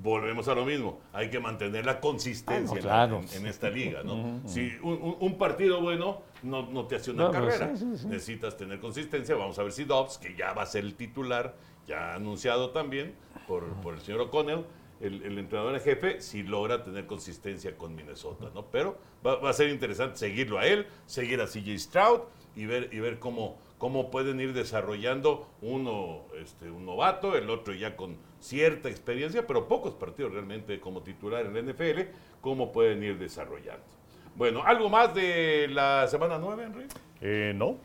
[0.00, 1.00] volvemos a lo mismo.
[1.12, 3.20] Hay que mantener la consistencia Ah, no, claro.
[3.32, 4.40] en, en esta liga, ¿no?
[4.46, 7.76] Si un, partido bueno no, no te hace una No, carrera.
[7.76, 8.06] sí, sí, sí.
[8.06, 9.34] Necesitas tener consistencia.
[9.34, 11.56] Vamos a ver si Dobbs, que ya va a ser el titular,
[11.88, 13.16] ya anunciado también
[13.48, 14.64] por, por el señor O'Connell,
[15.00, 18.66] el, el entrenador en jefe, si logra tener consistencia con Minnesota, ¿no?
[18.66, 22.20] Pero va, va a ser interesante seguirlo a él, seguir a CJ Stroud
[22.54, 27.74] y ver, y ver cómo, cómo pueden ir desarrollando uno, este, un novato, el otro
[27.74, 32.02] ya con cierta experiencia, pero pocos partidos realmente como titular en la NFL,
[32.40, 33.84] cómo pueden ir desarrollando.
[34.34, 36.86] Bueno, ¿algo más de la semana 9, Henry?
[37.20, 37.78] Eh, no.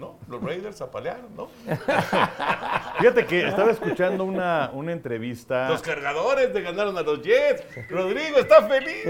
[0.00, 0.16] ¿No?
[0.28, 1.48] Los Raiders apalearon, ¿no?
[2.98, 5.68] Fíjate que estaba escuchando una, una entrevista.
[5.68, 7.62] Los cargadores le ganaron a los Jets.
[7.90, 9.04] Rodrigo está feliz.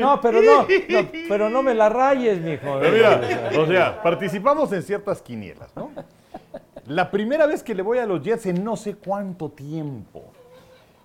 [0.00, 2.80] No, pero no, no, pero no me la rayes, mijo.
[2.80, 3.20] Pero mira,
[3.58, 5.92] o sea, participamos en ciertas quinielas, ¿no?
[6.86, 10.32] La primera vez que le voy a los Jets en no sé cuánto tiempo.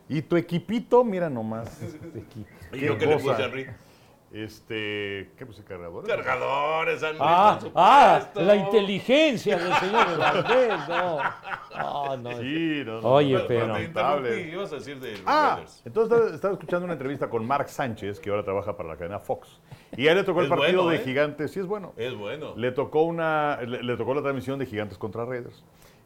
[0.10, 1.70] Y tu equipito, mira nomás.
[2.74, 3.68] ¿Y qué yo qué le puse, Henry?
[4.32, 6.06] Este, ¿qué puse cargador?
[6.06, 11.18] Cargadores, Henry, Ah, por ah, la inteligencia del señor Valdés, no.
[11.76, 12.38] No, no.
[12.40, 14.42] Sí, no, no, Oye, no, pero- Te no, lamentable.
[14.52, 15.82] ibas a decir de Ah, Raiders.
[15.84, 19.20] entonces estaba, estaba escuchando una entrevista con Mark Sánchez, que ahora trabaja para la cadena
[19.20, 19.60] Fox.
[19.98, 21.06] Y a él le tocó el Es partido bueno, de ¿eh?
[21.06, 21.94] Gigantes, sí es bueno.
[21.98, 22.54] Es bueno.
[22.56, 25.64] Le tocó una, le, le tocó la transmisión de Gigantes contra Raiders.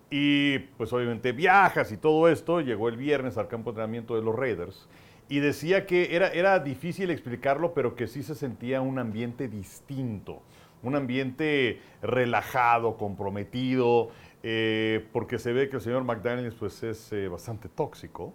[0.10, 4.22] Y pues obviamente viajas y todo esto, llegó el viernes al campo de entrenamiento de
[4.22, 4.88] los Raiders
[5.30, 10.42] y decía que era, era difícil explicarlo, pero que sí se sentía un ambiente distinto,
[10.84, 14.10] un ambiente relajado, comprometido,
[14.46, 18.34] eh, porque se ve que el señor McDaniels pues es eh, bastante tóxico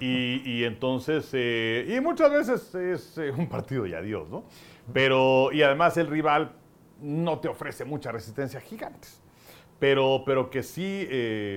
[0.00, 4.44] y, y entonces, eh, y muchas veces es un partido y adiós, ¿no?
[4.94, 6.52] Pero, y además el rival
[7.02, 9.20] no te ofrece mucha resistencia gigantes.
[9.78, 11.06] Pero, pero que sí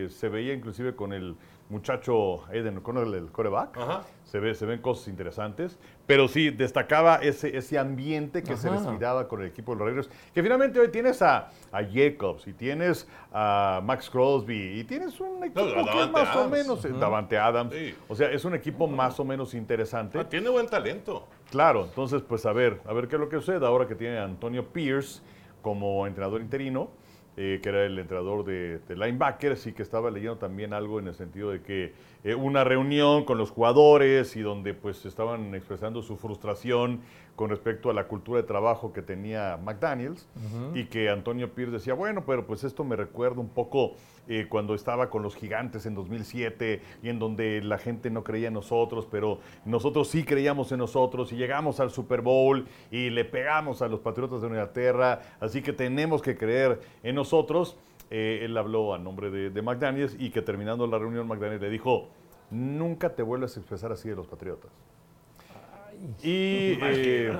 [0.09, 1.35] se veía inclusive con el
[1.69, 3.77] muchacho Eden, con el, coreback.
[3.77, 4.03] Ajá.
[4.23, 5.77] Se, ve, se ven cosas interesantes.
[6.05, 10.09] Pero sí, destacaba ese, ese ambiente que se respiraba con el equipo de los Raiders.
[10.33, 15.43] Que finalmente hoy tienes a, a Jacobs y tienes a Max Crosby y tienes un
[15.43, 17.73] equipo que más o menos, eh, Davante Adams.
[17.73, 17.95] Sí.
[18.07, 20.19] O sea, es un equipo más o menos interesante.
[20.19, 21.27] Ah, tiene buen talento.
[21.49, 24.17] Claro, entonces pues a ver, a ver qué es lo que sucede ahora que tiene
[24.17, 25.21] a Antonio Pierce
[25.61, 26.89] como entrenador interino,
[27.37, 31.07] eh, que era el entrenador de, de linebackers y que estaba leyendo también algo en
[31.07, 31.93] el sentido de que
[32.23, 37.01] eh, una reunión con los jugadores y donde pues estaban expresando su frustración
[37.35, 40.27] con respecto a la cultura de trabajo que tenía McDaniels
[40.73, 43.95] y que Antonio Pierce decía, bueno, pero pues esto me recuerda un poco
[44.27, 48.47] eh, cuando estaba con los gigantes en 2007 y en donde la gente no creía
[48.47, 53.25] en nosotros, pero nosotros sí creíamos en nosotros y llegamos al Super Bowl y le
[53.25, 57.77] pegamos a los Patriotas de Inglaterra, así que tenemos que creer en nosotros.
[58.09, 61.69] Eh, él habló a nombre de, de McDaniels y que terminando la reunión McDaniels le
[61.69, 62.09] dijo,
[62.49, 64.71] nunca te vuelvas a expresar así de los Patriotas.
[66.21, 67.37] Y eh,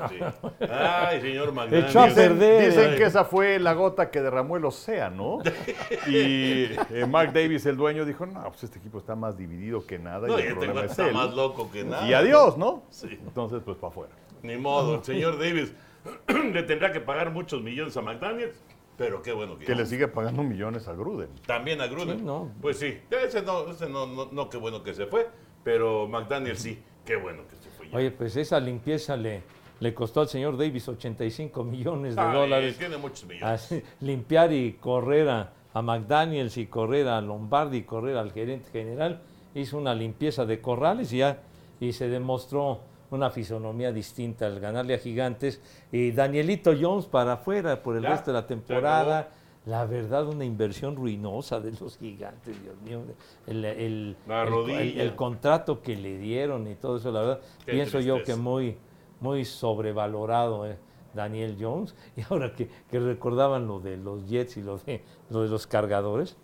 [0.70, 2.14] Ay, señor Echó a McDaniels.
[2.14, 2.66] perder.
[2.66, 5.40] dicen, dicen que esa fue la gota que derramó el océano.
[6.08, 9.98] Y eh, Mark Davis, el dueño, dijo, no, pues este equipo está más dividido que
[10.00, 11.14] nada No, y el este problema cuate es está él.
[11.14, 12.08] más loco que nada.
[12.08, 12.84] Y adiós, ¿no?
[12.90, 13.08] Sí.
[13.26, 14.14] Entonces, pues para afuera.
[14.44, 15.74] Ni modo, el señor Davis
[16.28, 18.56] le tendrá que pagar muchos millones a McDaniels,
[18.98, 21.30] pero qué bueno que, Que le sigue pagando millones a Gruden.
[21.48, 22.20] También a Gruden.
[22.20, 22.52] Sí, no.
[22.62, 25.28] Pues sí, ese no, ese no, no, no, qué bueno que se fue,
[25.64, 27.65] pero McDaniels sí, qué bueno que se fue.
[27.92, 27.98] Ya.
[27.98, 29.42] Oye, pues esa limpieza le,
[29.80, 32.78] le costó al señor Davis 85 millones de Ay, dólares.
[32.78, 33.84] Tiene muchos millones.
[34.02, 39.22] Limpiar y correr a, a McDaniels y correr a Lombardi y correr al gerente general.
[39.54, 41.40] Hizo una limpieza de corrales y ya
[41.80, 42.80] y se demostró
[43.12, 45.62] una fisonomía distinta al ganarle a Gigantes.
[45.92, 49.30] Y Danielito Jones para afuera por el Ya, resto de la temporada.
[49.66, 53.02] La verdad, una inversión ruinosa de los gigantes, Dios mío.
[53.48, 54.82] El, el- La el- rodilla.
[54.82, 58.36] el- el contrato que le dieron y todo eso, la verdad, Qué pienso yo que
[58.36, 58.78] muy,
[59.20, 60.78] muy sobrevalorado eh,
[61.16, 61.96] Daniel Jones.
[62.16, 65.66] Y ahora que, que recordaban lo de los Jets y lo de, lo de los
[65.66, 66.38] cargadores,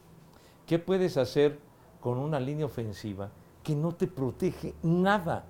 [0.65, 1.59] ¿qué puedes hacer
[1.99, 3.29] con una línea ofensiva
[3.63, 5.45] que no te protege nada?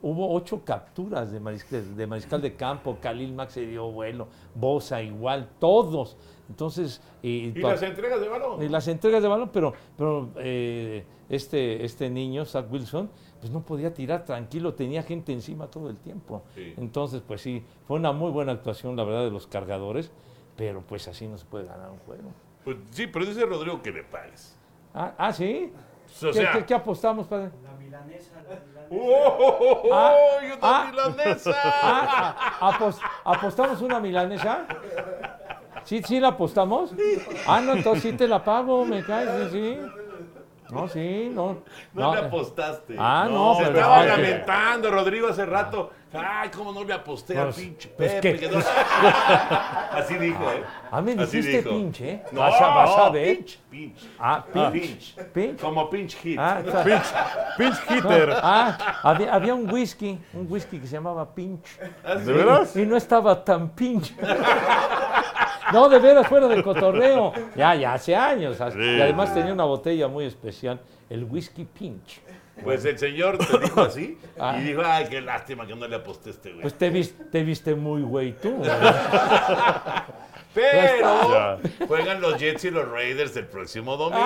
[0.00, 5.02] Hubo ocho capturas de mariscal, de mariscal de campo, Khalil Mack se dio vuelo, Bosa
[5.02, 6.16] igual, todos.
[6.48, 8.62] Entonces, y, las entregas de balón.
[8.62, 13.60] y las entregas de balón, pero, pero eh, este, este niño, Zach Wilson, pues no
[13.62, 16.42] podía tirar tranquilo, tenía gente encima todo el tiempo.
[16.54, 16.74] Sí.
[16.76, 20.12] Entonces, pues sí, fue una muy buena actuación, la verdad, de los cargadores,
[20.56, 22.30] pero pues así no se puede ganar un juego.
[22.64, 24.56] Pues sí, pero dice Rodrigo que le pagues.
[24.94, 25.72] Ah, ah, sí.
[26.22, 27.50] O ¿Qué, sea, qué- qué apostamos, padre?
[28.90, 30.84] ¡Oh, oh, oh, oh, Ah, y una ah.
[30.90, 31.54] milanesa!
[31.82, 34.66] Ah, ah, apos- ¿Apostamos una milanesa?
[35.84, 36.92] ¿Sí, sí la apostamos?
[37.46, 39.78] Ah, no, entonces sí te la pago, me caes, sí, sí.
[40.70, 41.62] No, sí, no.
[41.94, 42.96] No, le eh, apostaste.
[42.98, 45.90] Ah, no, Se pero- estaba no, que- lamentando Rodrigo hace rato.
[46.12, 48.38] Ay, cómo no le aposté Pues- a pinche pues Pepe.
[48.38, 48.58] que- no-
[49.92, 50.62] Así dijo, ¿eh?
[50.90, 51.70] Ah, me Así dijiste dijo.
[51.70, 52.22] pinche, ¿eh?
[52.32, 53.36] No, Vas a, vas a no, ver.
[53.36, 53.98] Pinch, pinch.
[54.18, 54.72] Ah, pinch.
[54.72, 55.14] Pinch.
[55.34, 55.60] Pinch.
[55.60, 56.38] Como pinch hit.
[56.38, 57.04] Ah, Pinch,
[57.58, 58.32] pinch hitter.
[58.42, 61.66] ah, había, había un whisky, un whisky que se llamaba pinch.
[62.24, 62.74] ¿De veras?
[62.76, 64.14] Y no estaba tan pinch.
[65.72, 67.32] No, de veras, fuera de cotorreo.
[67.54, 68.56] Ya, ya hace años.
[68.58, 72.20] Y además tenía una botella muy especial, el whisky pinch.
[72.64, 74.56] Pues el señor te dijo así Ah.
[74.58, 76.62] y dijo, ay, qué lástima que no le aposté a este güey.
[76.62, 78.60] Pues te, vis- te viste muy güey tú.
[80.54, 81.58] Pero Ya.
[81.86, 84.24] juegan los Jets y los Raiders el próximo domingo.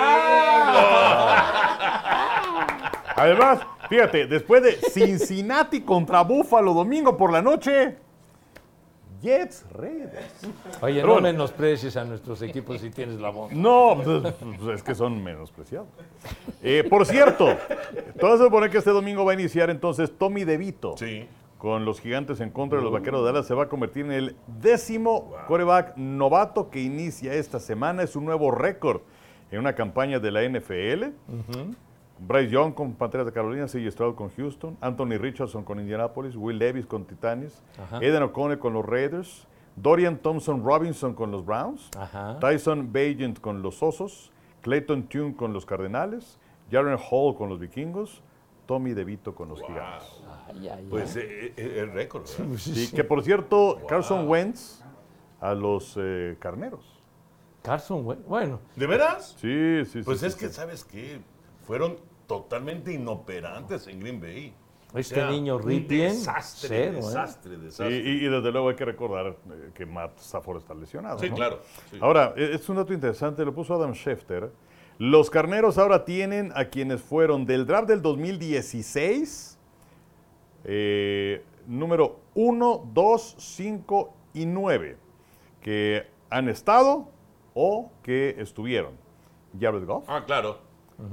[3.15, 7.97] Además, fíjate, después de Cincinnati contra Buffalo domingo por la noche,
[9.23, 10.43] Jets Raiders.
[10.81, 11.29] Oye, Pero no bueno.
[11.29, 13.53] menosprecies a nuestros equipos si tienes la voz.
[13.53, 15.87] No, pues, pues, es que son menospreciados.
[16.61, 17.57] Eh, por cierto,
[18.19, 20.97] todo se supone que este domingo va a iniciar entonces Tommy DeVito.
[20.97, 21.25] Sí.
[21.57, 24.11] Con los gigantes en contra de los vaqueros de Dallas, se va a convertir en
[24.11, 28.03] el décimo coreback novato que inicia esta semana.
[28.03, 28.99] Es un nuevo récord
[29.49, 31.05] en una campaña de la NFL.
[32.27, 33.91] Bryce Young con Panteras de Carolina, C.J.
[33.91, 37.99] Stroud con Houston, Anthony Richardson con Indianapolis, Will Davis con Titanes, Ajá.
[38.01, 42.37] Eden O'Connell con los Raiders, Dorian Thompson Robinson con los Browns, Ajá.
[42.39, 44.31] Tyson Bagent con los Osos,
[44.61, 46.37] Clayton Tune con los Cardenales,
[46.71, 48.21] Jaren Hall con los Vikingos,
[48.65, 50.21] Tommy DeVito con los Gigantes.
[50.47, 50.87] Ay, ay, ay.
[50.89, 52.57] Pues eh, eh, el récord, ¿verdad?
[52.57, 54.81] Sí, que por cierto, Carson Wentz
[55.41, 56.85] a los eh, carneros.
[57.61, 59.35] Carson, Wentz, bueno, ¿De veras?
[59.37, 60.25] Sí, sí, Pues sí.
[60.27, 60.53] es sí, que, sí.
[60.53, 61.19] ¿sabes qué?
[61.65, 64.53] Fueron totalmente inoperantes en Green Bay.
[64.95, 66.95] este O sea, niño Ripien, Desastre, cero, ¿eh?
[66.97, 67.97] desastre, Sí, desastre.
[67.97, 71.19] y, y desde luego hay que recordar eh, que Matt Stafford está lesionado.
[71.19, 71.35] Sí, ¿no?
[71.35, 71.59] claro.
[71.91, 71.97] sí.
[72.01, 74.51] Ahora, e- es un dato interesante, lo puso Adam Schefter.
[74.99, 79.57] Los carneros ahora tienen a quienes fueron del draft del 2016,
[80.65, 84.97] eh, número 1, 2, 5 y 9,
[85.61, 87.09] que han estado
[87.55, 88.93] o que estuvieron.
[89.59, 90.59] Jared Goff, Ah, claro.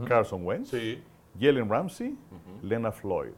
[0.07, 1.03] Carson Wentz, Sí.
[1.39, 2.17] Jalen Ramsey,
[2.63, 3.33] Lena Floyd.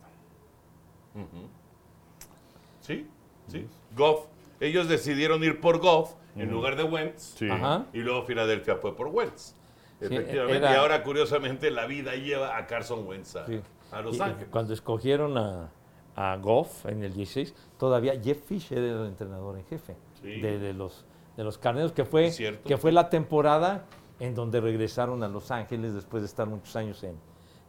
[2.80, 3.06] Sí,
[3.48, 3.66] sí.
[3.96, 4.26] Goff.
[4.60, 7.34] ellos decidieron ir por Goff en lugar de Wentz.
[7.36, 7.48] Sí.
[7.50, 7.86] Ajá.
[7.92, 9.54] Y luego Filadelfia fue por Wentz.
[10.00, 10.56] Sí, Efectivamente.
[10.58, 13.60] era- Y ahora, curiosamente, la vida lleva a Carson Wentz a, Sí.
[13.92, 14.48] a Los Y, Ángeles.
[14.50, 15.70] Cuando escogieron a,
[16.16, 20.40] a Goff en el 16, todavía Jeff Fisher era el entrenador en jefe Sí.
[20.40, 21.04] de, de los,
[21.36, 22.30] de los Carneros, que fue,
[22.64, 23.84] que fue la temporada
[24.22, 27.18] en donde regresaron a Los Ángeles después de estar muchos años en,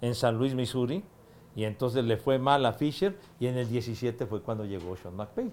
[0.02, 1.04] en San Luis, Missouri.
[1.56, 5.16] Y entonces le fue mal a Fisher y en el 17 fue cuando llegó Sean
[5.16, 5.52] McVay.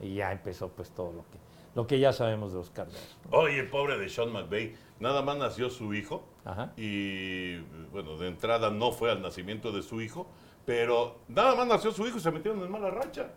[0.00, 1.38] Y ya empezó pues todo lo que,
[1.74, 3.18] lo que ya sabemos de los Carneros.
[3.30, 4.74] Oye, pobre de Sean McVay.
[5.00, 6.22] Nada más nació su hijo.
[6.46, 6.72] Ajá.
[6.78, 7.58] Y,
[7.92, 10.28] bueno, de entrada no fue al nacimiento de su hijo.
[10.64, 13.34] Pero nada más nació su hijo y se metieron en mala racha.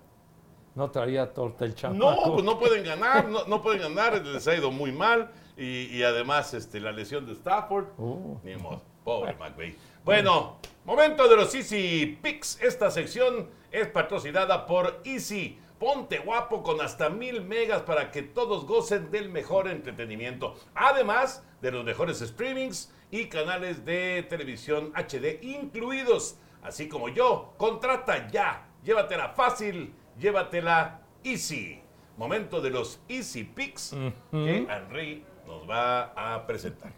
[0.73, 4.55] No traía torta el No, pues no pueden ganar, no, no pueden ganar, les ha
[4.55, 5.31] ido muy mal.
[5.57, 7.87] Y, y además este, la lesión de Stafford.
[7.97, 8.37] Uh.
[8.43, 9.75] Ni modo, pobre McVay.
[10.05, 12.61] Bueno, momento de los Easy Picks.
[12.61, 15.59] Esta sección es patrocinada por Easy.
[15.77, 20.55] Ponte guapo con hasta mil megas para que todos gocen del mejor entretenimiento.
[20.75, 26.37] Además de los mejores streamings y canales de televisión HD incluidos.
[26.61, 28.67] Así como yo, contrata ya.
[28.83, 31.81] Llévatela fácil, llévatela easy.
[32.17, 33.95] Momento de los Easy Picks
[34.31, 36.91] que Henry nos va a presentar.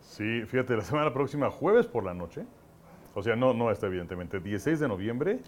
[0.00, 2.44] Sí, fíjate, la semana próxima, jueves por la noche,
[3.14, 5.40] o sea, no, no está evidentemente, 16 de noviembre,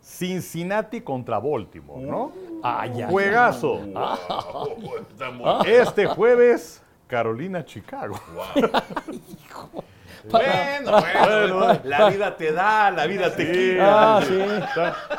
[0.00, 2.32] Cincinnati contra Baltimore, ¿no?
[2.62, 3.10] Ay, ay, ay.
[3.10, 3.78] Juegazo.
[3.78, 8.14] Wow, Este jueves, Carolina, Chicago.
[10.30, 10.92] Bueno,
[11.24, 14.16] bueno, la vida te da, la vida te quita.
[14.18, 14.38] Ah, sí.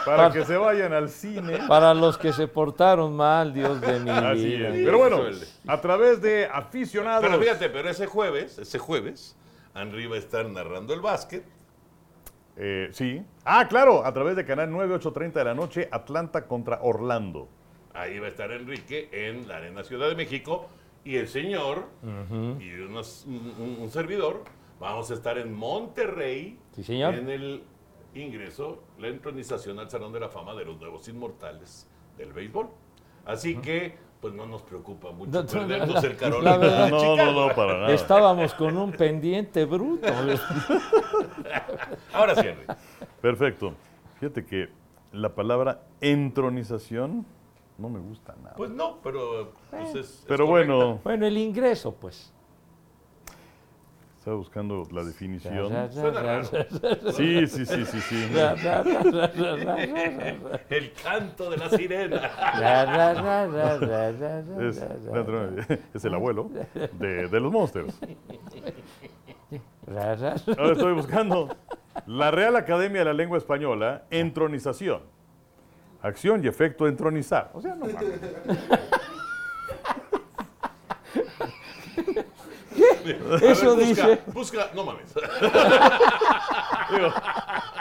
[0.06, 1.60] Para que se vayan al cine.
[1.68, 4.70] Para los que se portaron mal, Dios de mi Así vida.
[4.70, 4.86] es.
[4.86, 5.22] Pero bueno,
[5.68, 7.26] a través de aficionados.
[7.26, 9.36] Pero fíjate, pero ese jueves, ese jueves,
[9.76, 11.44] Henry va a estar narrando el básquet.
[12.58, 13.24] Eh, sí.
[13.46, 17.48] Ah, claro, a través de Canal 9, 8.30 de la noche, Atlanta contra Orlando.
[17.94, 20.68] Ahí va a estar Enrique en la Arena Ciudad de México.
[21.04, 21.86] Y el señor
[22.60, 24.44] y unos- un, un- un servidor
[24.80, 26.60] vamos a estar en Monterrey.
[26.74, 27.14] Sí, señor.
[27.16, 27.64] En el
[28.16, 31.88] ingreso, la entronización al Salón de la Fama de los Nuevos Inmortales
[32.18, 32.70] del béisbol.
[33.26, 36.52] Así que, pues no nos preocupa mucho No, no, perdernos la- el Carolina.
[36.52, 37.94] la verdad- No, no, no, para nada.
[37.94, 40.08] Estábamos con un pendiente bruto.
[42.14, 42.66] Ahora sí, Henry.
[43.22, 43.74] Perfecto.
[44.20, 44.70] Fíjate que
[45.12, 47.26] la palabra entronización
[47.78, 48.56] no me gusta nada.
[48.56, 50.74] Pues no, pero pues es- es Pero correcta.
[50.74, 52.34] bueno, Bueno, el ingreso, pues.
[54.28, 55.72] Estaba buscando la definición.
[57.16, 58.28] Sí, sí, sí, sí, sí.
[60.70, 62.30] El canto de la sirena.
[64.60, 64.84] Es,
[65.94, 66.52] es el abuelo
[67.00, 67.98] de, de los monsters.
[69.88, 71.56] Ahora estoy buscando
[72.06, 75.04] la Real Academia de la Lengua Española, entronización.
[76.02, 77.50] Acción y efecto entronizar.
[77.54, 78.20] O sea, no mames.
[83.42, 84.22] Eso ver, busca, dice.
[84.34, 85.14] Busca, no mames.
[86.92, 87.14] Digo,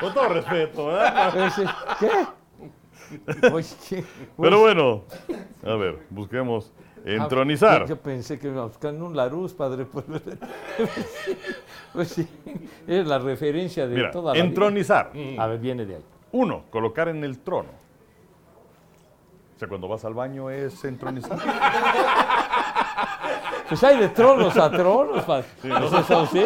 [0.01, 1.47] con todo respeto, ¿verdad?
[1.47, 1.65] Ese-
[2.01, 2.11] ¿Qué?
[3.53, 4.05] Oye, ¿qué?
[4.41, 5.05] Pero bueno,
[5.65, 6.73] a ver, busquemos
[7.05, 7.83] entronizar.
[7.83, 9.87] Ah, Yo pensé que iba a buscar en un Larus, padre.
[9.93, 10.07] Pues,
[11.93, 12.29] pues sí,
[12.87, 14.45] es la referencia de Mira, toda la vida.
[14.45, 15.13] entronizar.
[15.39, 16.05] A ver, viene de ahí.
[16.33, 17.71] Uno, colocar en el trono.
[19.55, 21.39] O sea, cuando vas al baño es entronizar.
[23.69, 25.47] Pues hay de tronos a tronos, padre.
[25.65, 26.45] ¿Es eso sí?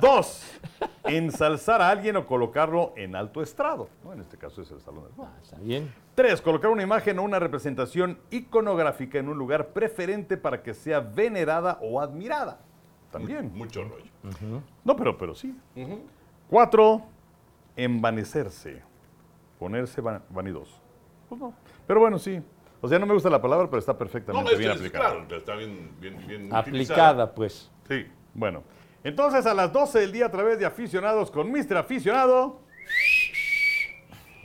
[0.00, 0.44] Dos,
[1.04, 3.88] ensalzar a alguien o colocarlo en alto estrado.
[4.04, 4.12] ¿no?
[4.12, 5.30] En este caso es el salón de fama.
[5.34, 5.94] Ah, Está bien.
[6.14, 11.00] Tres, colocar una imagen o una representación iconográfica en un lugar preferente para que sea
[11.00, 12.58] venerada o admirada.
[13.10, 13.50] También.
[13.54, 14.10] Mucho rollo.
[14.84, 15.56] No, pero, pero sí.
[16.50, 17.00] Cuatro,
[17.76, 18.82] envanecerse.
[19.58, 20.76] Ponerse va- vanidoso.
[21.28, 21.54] Pues no.
[21.86, 22.42] Pero bueno, sí.
[22.84, 25.10] O sea, no me gusta la palabra, pero está No, perfectamente es, bien es- aplicada.
[25.26, 26.58] claro, está bien, bien, bien utilizada.
[26.60, 27.70] Aplicada, pues.
[27.88, 28.62] Sí, bueno.
[29.02, 31.78] Entonces, a las 12 del día, a través de aficionados con Mr.
[31.78, 32.60] Aficionado.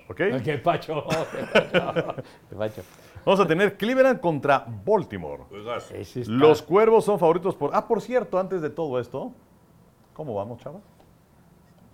[0.07, 0.15] ¿Ok?
[0.45, 1.03] ¿Qué pacho?
[2.49, 2.81] ¿Qué pacho?
[3.25, 5.43] Vamos a tener Cleveland contra Baltimore.
[5.49, 7.71] Pues Los cuervos son favoritos por.
[7.75, 9.33] Ah, por cierto, antes de todo esto,
[10.13, 10.79] ¿cómo vamos, chava?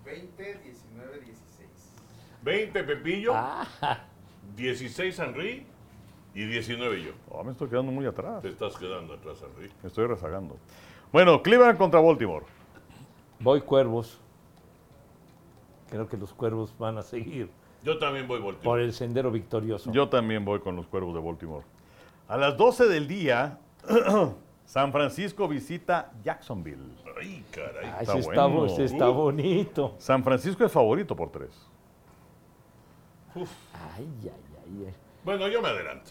[0.04, 1.68] 20, 19, 16.
[2.42, 3.66] 20 Pepillo, Ah,
[4.54, 5.66] 16 Henry
[6.36, 7.12] y 19 yo.
[7.30, 8.42] Oh, me estoy quedando muy atrás.
[8.42, 9.70] Te estás quedando atrás, Henry.
[9.82, 10.56] Me estoy rezagando.
[11.12, 12.44] Bueno, Cleveland contra Baltimore.
[13.40, 14.20] voy cuervos.
[15.90, 17.48] Creo que los cuervos van a seguir
[17.84, 18.64] Yo también voy volteando.
[18.70, 19.90] por el sendero victorioso.
[19.92, 21.64] Yo también voy con los cuervos de Baltimore.
[22.28, 23.58] A las 12 del día,
[24.66, 26.82] San Francisco visita Jacksonville.
[27.18, 27.86] Ay, caray.
[27.86, 28.66] Ah, Está ese está, bueno.
[28.66, 29.94] ese está bonito.
[29.98, 31.50] San Francisco es favorito por tres.
[33.34, 33.44] Ay,
[34.24, 34.84] ay, ay.
[34.88, 34.94] eh.
[35.24, 36.10] Bueno, yo me adelanto.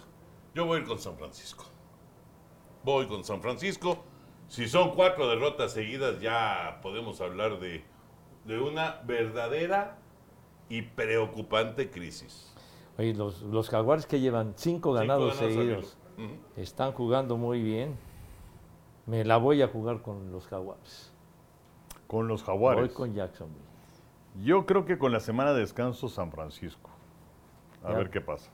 [0.56, 1.66] Yo voy a ir con San Francisco.
[2.84, 4.04] Voy con San Francisco.
[4.48, 7.84] Si son cuatro derrotas seguidas, ya podemos hablar de,
[8.46, 9.98] de una verdadera
[10.70, 12.54] y preocupante crisis.
[12.98, 15.98] Oye, los, los Jaguares que llevan cinco ganados seguidos
[16.56, 17.98] están jugando muy bien.
[19.08, 21.12] Me la voy a jugar con los Jaguares.
[22.08, 22.92] Con los Voy Jaguares.
[22.94, 23.60] con Jacksonville.
[24.44, 26.90] Yo creo que con la semana de descanso San Francisco.
[27.84, 27.98] A Ya.
[27.98, 28.52] ver qué pasa.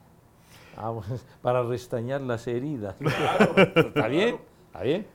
[0.77, 2.95] Ah, bueno, para restañar las heridas.
[3.75, 4.37] ¿Está bien?
[4.67, 5.07] ¿Está bien?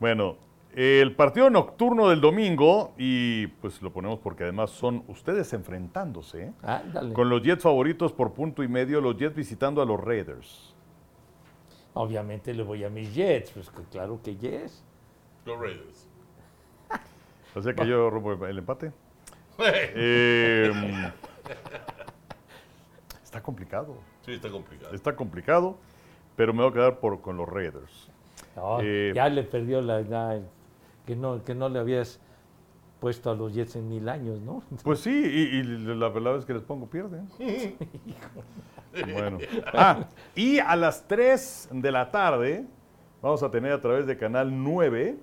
[0.00, 0.36] Bueno,
[0.74, 6.52] el partido nocturno del domingo, y pues lo ponemos porque además son ustedes enfrentándose, ¿eh?
[6.62, 7.12] Ándale.
[7.12, 10.74] con los Jets favoritos por punto y medio, los Jets visitando a los Raiders.
[11.92, 14.84] Obviamente le voy a mis Jets, pues que claro que yes.
[15.46, 16.08] Los Raiders.
[17.56, 18.90] O sea que yo rompo el empate.
[19.60, 20.72] Eh,
[23.22, 24.94] está complicado, sí, está complicado.
[24.94, 25.76] está complicado,
[26.36, 28.10] pero me voy a quedar por, con los Raiders.
[28.56, 30.40] No, Eh, ya le perdió la edad
[31.06, 32.20] que no, que no le habías
[33.00, 34.62] puesto a los Jets en mil años, ¿no?
[34.82, 37.28] Pues sí, y, y la verdad es que les pongo pierden.
[39.12, 39.38] bueno.
[39.66, 42.64] Ah, y a las 3 de la tarde
[43.20, 45.18] vamos a tener a través de Canal 9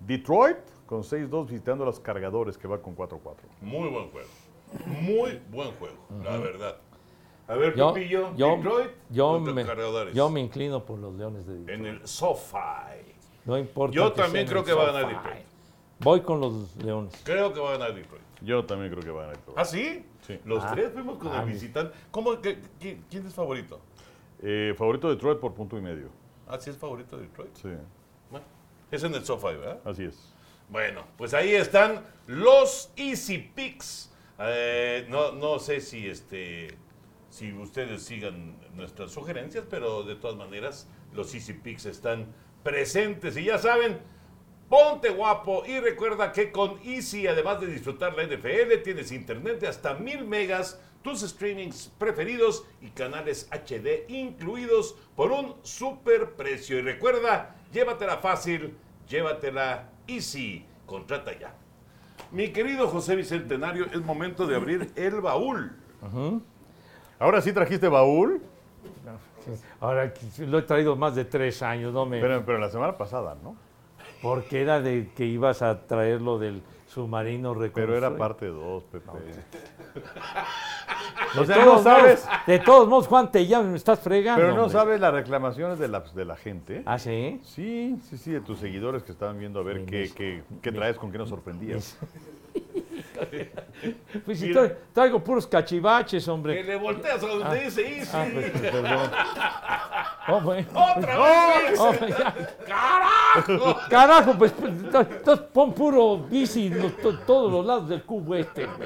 [0.00, 3.18] Detroit con 6-2 visitando a los cargadores que va con 4-4.
[3.60, 4.28] Muy buen juego.
[4.86, 6.76] Muy buen juego, la verdad.
[7.48, 10.14] A ver, Yo, Pepillo, yo, Detroit yo, me, Cargadores.
[10.14, 11.80] yo me inclino por los Leones de Detroit.
[11.80, 12.56] En el SoFi.
[13.44, 13.94] No importa.
[13.94, 15.08] Yo también creo que va a ganar.
[15.08, 15.44] Detroit.
[15.98, 17.20] Voy con los Leones.
[17.24, 18.22] Creo que va a ganar Detroit.
[18.40, 19.58] Yo también creo que van a Detroit.
[19.58, 20.04] ¿Ah, sí?
[20.26, 20.38] Sí.
[20.44, 20.70] Los Ah.
[20.72, 21.96] tres fuimos con Ah, el mi- visitante.
[22.10, 22.40] ¿Cómo?
[22.40, 23.80] que- qui- ¿Quién es favorito?
[24.40, 26.08] Eh, favorito Detroit por punto y medio.
[26.48, 27.54] Ah, sí es favorito Detroit.
[27.56, 27.68] Sí,
[28.30, 28.46] Bueno,
[28.90, 29.80] es en el SoFi, ¿verdad?
[29.84, 30.32] así es.
[30.68, 34.10] Bueno, pues ahí están los Easy Picks.
[34.38, 36.76] Eh, no, no sé si este
[37.32, 42.26] si ustedes sigan nuestras sugerencias, pero de todas maneras los Easy Picks están
[42.62, 43.98] presentes y ya saben,
[44.68, 49.68] ponte guapo y recuerda que con Easy, además de disfrutar la NFL, tienes internet de
[49.68, 56.78] hasta mil megas, tus streamings preferidos y canales HD incluidos por un super precio.
[56.78, 58.76] Y recuerda, llévatela fácil,
[59.08, 60.66] llévatela easy.
[60.84, 61.54] Contrata ya.
[62.30, 65.72] Mi querido José Bicentenario, es momento de abrir el baúl.
[67.22, 68.40] Ahora sí trajiste baúl,
[69.80, 72.20] Ahora lo he traído más de tres años, no me.
[72.20, 73.56] pero, pero la semana pasada, ¿no?
[74.20, 78.18] porque era de que ibas a traer lo del submarino Pero era reconstruido.
[78.18, 79.10] parte 2, Pepe.
[81.34, 82.28] De O sea, todos no modos- sabes.
[82.46, 84.40] de todos modos, Juan, te ya me estás fregando.
[84.42, 84.78] Pero no hombre.
[84.78, 86.82] sabes las reclamaciones de la, de la gente.
[86.84, 87.40] ¿Ah, sí?
[87.42, 90.72] Sí, sí, sí, de tus seguidores que estaban viendo a ver qué, mis- qué, qué
[90.72, 91.96] traes, con qué nos sorprendías.
[94.24, 96.62] Pues si tra- traigo puros cachivaches, Que hombre.
[96.64, 98.10] le volteas a donde dice easy.
[98.12, 99.10] Ah, pues, perdón.
[100.28, 100.68] Oh, bueno.
[100.74, 101.78] ¡Otra vez!
[101.80, 102.34] Oh, ya.
[103.88, 106.92] Carajo, pues, pues, entonces pon puro bici en
[107.26, 108.68] todos los lados del cubo este.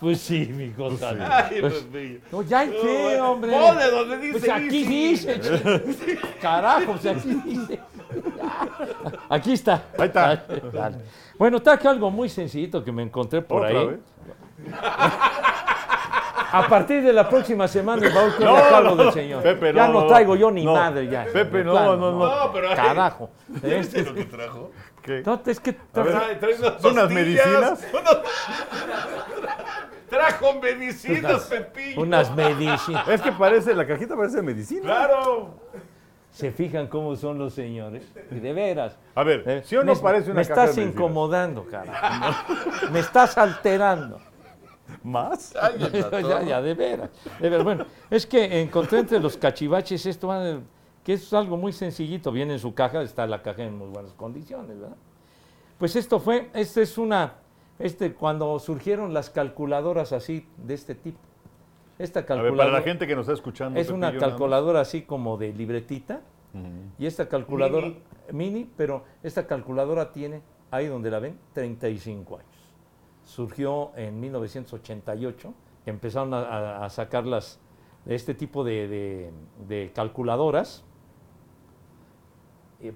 [0.00, 1.14] Pues sí, mi cosa.
[1.50, 2.20] Ay, Pepillo.
[2.30, 3.50] No, ya hay que, hombre.
[3.52, 4.78] Ponle donde dice Pues aquí
[5.10, 5.26] easy.
[5.26, 6.18] dice.
[6.40, 7.80] Carajo, pues aquí dice.
[9.28, 9.82] Aquí está.
[9.98, 10.44] Ahí está.
[10.72, 10.98] Dale.
[11.38, 13.86] Bueno, traje algo muy sencillito que me encontré por ¿Otra ahí.
[13.86, 14.00] vez?
[16.50, 19.42] A partir de la próxima semana el baúl No, a cargo no, del señor.
[19.42, 20.74] Pepe, ya no, traigo yo ni no.
[20.74, 21.26] madre ya.
[21.30, 22.46] Pepe, no, plano, no, no.
[22.46, 23.30] No, pero Carajo.
[23.48, 24.70] ¿Viste lo que trajo?
[25.02, 25.22] ¿Qué?
[25.24, 25.76] No, es que
[26.80, 27.86] ¿Son unas medicinas?
[30.08, 32.00] Trajo medicinas, Pepillo.
[32.00, 33.06] unas medicinas.
[33.08, 34.80] Es que parece, la cajita parece medicina.
[34.82, 35.60] Claro.
[36.30, 38.04] Se fijan cómo son los señores.
[38.30, 38.96] Y de veras.
[39.14, 42.44] A ver, Eh, ¿sí o no me, parece una Me caja estás de incomodando, cara.
[42.92, 44.20] me estás alterando.
[45.02, 45.52] ¿Más?
[46.22, 47.10] ya, ya, de veras.
[47.40, 47.64] De veras.
[47.64, 50.64] Bueno, es que encontré entre los cachivaches esto, van,
[51.04, 52.30] que es algo muy sencillito.
[52.30, 54.96] Viene en su caja, está la caja en muy buenas condiciones, ¿verdad?
[55.78, 57.34] Pues esto fue, este es una,
[57.78, 61.18] este, cuando surgieron las calculadoras así, de este tipo.
[61.98, 63.78] Esta A ver, calculadora para la gente que nos está escuchando.
[63.80, 66.20] es una calculadora así como de libretita.
[66.98, 67.92] Y esta calculadora,
[68.32, 68.68] mini.
[68.76, 70.40] pero esta calculadora tiene,
[70.70, 72.48] ahí donde la ven, 35 años.
[73.24, 77.60] Surgió en 1988, que empezaron a, a- a sacar las,
[78.06, 79.30] este tipo de, de-
[79.68, 80.84] de calculadoras,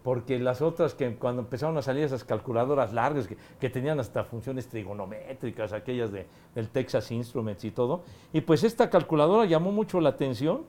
[0.03, 4.23] porque las otras que cuando empezaron a salir esas calculadoras largas, que, que tenían hasta
[4.25, 10.01] funciones trigonométricas, aquellas de, del Texas Instruments y todo, y pues esta calculadora llamó mucho
[10.01, 10.65] la atención,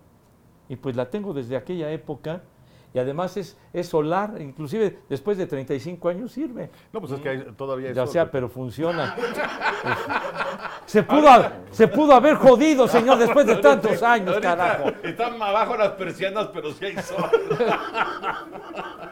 [0.67, 2.41] y pues la tengo desde aquella época,
[2.91, 6.69] y además es, es solar, inclusive después de 35 años sirve.
[6.91, 9.15] No, pues es que hay- todavía hay Ya sol, sea, pero funciona.
[10.85, 11.29] Se pudo,
[11.71, 14.89] se pudo haber jodido, señor, después de tantos años, Ahorita carajo.
[15.01, 17.23] Están abajo las persianas, pero sí hay sol.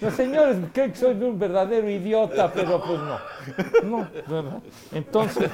[0.00, 3.18] Los señores creen que soy un verdadero idiota, pero pues no.
[3.84, 4.62] No, ¿verdad?
[4.92, 5.50] Entonces,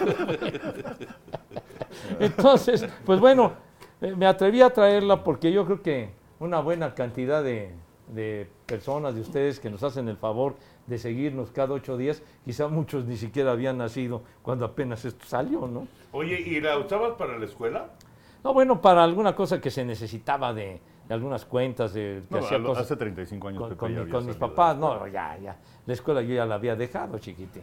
[2.18, 3.53] entonces, pues bueno,
[4.01, 6.11] eh, me atreví a traerla porque yo creo que
[6.41, 7.70] una buena cantidad de,
[8.09, 10.57] de personas de ustedes que nos hacen el favor
[10.87, 15.68] de seguirnos cada ocho días, quizá muchos ni siquiera habían nacido cuando apenas esto salió,
[15.68, 15.87] ¿no?
[16.11, 17.91] Oye, ¿y la usabas para la escuela?
[18.43, 22.44] No, bueno, para alguna cosa que se necesitaba de, de algunas cuentas, de que No,
[22.44, 24.76] hacía lo- cosas hace 35 años con, Pepe con ya mi- había con mis papás.
[24.76, 25.57] No, ya, ya.
[25.86, 27.62] La escuela yo ya la había dejado, chiquitín.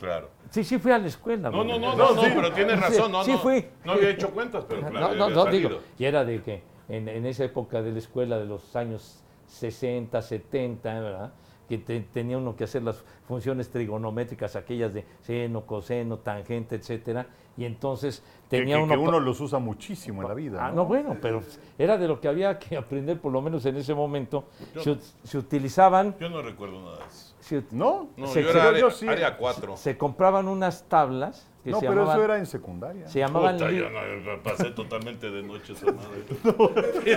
[0.00, 0.30] Claro.
[0.50, 1.50] Sí, sí fui a la escuela.
[1.50, 3.38] No, no, no, no, pero tienes razón, no, sí no.
[3.38, 3.66] fui.
[3.84, 7.26] No había hecho cuentas, pero claro, no, no, digo, y era de que en, en
[7.26, 11.32] esa época de la escuela de los años 60, 70, ¿verdad?
[11.68, 17.26] Que te- tenía uno que hacer las funciones trigonométricas, aquellas de seno, coseno, tangente, etcétera,
[17.56, 18.94] y entonces Que- tenía que, uno...
[18.94, 20.66] que uno los usa muchísimo en la vida.
[20.66, 21.42] Ah, no, bueno, pero
[21.78, 24.44] era de lo que había que aprender, por lo menos en ese momento.
[24.82, 27.23] Se, se utilizaban, Yo no recuerdo nada de eso.
[27.70, 28.08] ¿No?
[28.16, 29.06] No, Se- yo se- era área, yo sí.
[29.08, 29.76] área 4.
[29.76, 33.08] se compraban unas tablas que No, se pero llamaban, eso era en secundaria.
[33.08, 36.24] se llamaban Puta, yo no, pasé totalmente de noche esa madre.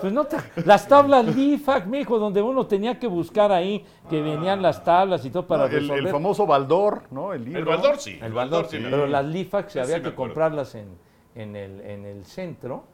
[0.00, 4.62] Pues no te- las tablas LIFAC, mijo, donde uno tenía que buscar ahí que venían
[4.62, 7.32] las tablas y todo para No, el, famoso Baldor, ¿no?
[7.32, 7.58] El libro.
[7.60, 8.18] El Baldor sí.
[8.22, 10.86] El Baldor, sí pero las LIFAC se Sí, había que comprarlas en,
[11.34, 12.84] en el, en el centro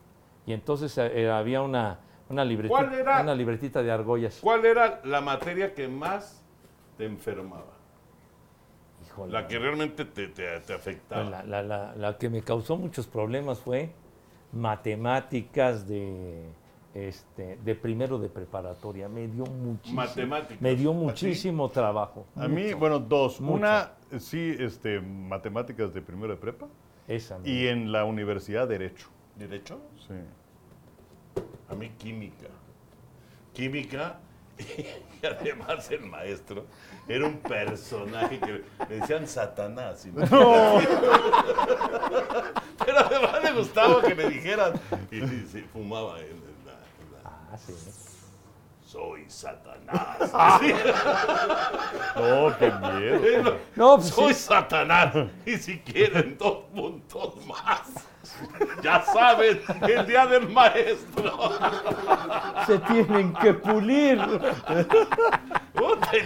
[0.46, 1.98] y entonces eh, había una,
[2.34, 3.20] una, libretita, ¿Cuál era?
[3.22, 4.38] una libretita de argollas.
[4.42, 6.44] ¿Cuál era la materia que más
[6.98, 7.72] te enfermaba?
[9.06, 9.32] Híjole.
[9.32, 11.24] La que realmente te, te, te afectaba.
[11.24, 13.90] La, la- la- la que me causó muchos problemas fue
[14.52, 16.42] matemáticas de,
[16.94, 19.08] este, de primero de preparatoria.
[19.08, 20.60] Me dio muchísimo, Matemáticas.
[20.60, 20.98] me dio ¿Así?
[21.00, 22.26] muchísimo trabajo.
[22.36, 22.78] A mí, mucho.
[22.78, 23.40] bueno, dos.
[23.40, 23.54] Mucho.
[23.56, 26.66] Una, sí, este, matemáticas de primero de prepa.
[27.06, 29.08] Esa Y en la universidad, Derecho.
[29.36, 29.78] ¿Derecho?
[30.08, 30.14] Sí.
[31.74, 32.46] A mí química.
[33.52, 34.18] Química,
[34.58, 36.66] y además el maestro
[37.08, 40.00] era un personaje que le decían Satanás.
[40.02, 40.10] ¿sí?
[40.14, 40.28] Pero
[42.98, 44.72] además le gustaba que le dijeran.
[45.10, 46.26] Y, y se fumaba en
[46.64, 47.72] la- en la- Ah, sí.
[48.94, 50.18] Soy Satanás.
[52.16, 53.56] Oh, qué miedo.
[53.74, 54.40] No, pues Soy sí.
[54.42, 55.12] Satanás.
[55.46, 57.90] Y si quieren dos puntos más.
[58.82, 61.50] Ya saben, el día del maestro.
[62.66, 64.18] se tienen que pulir.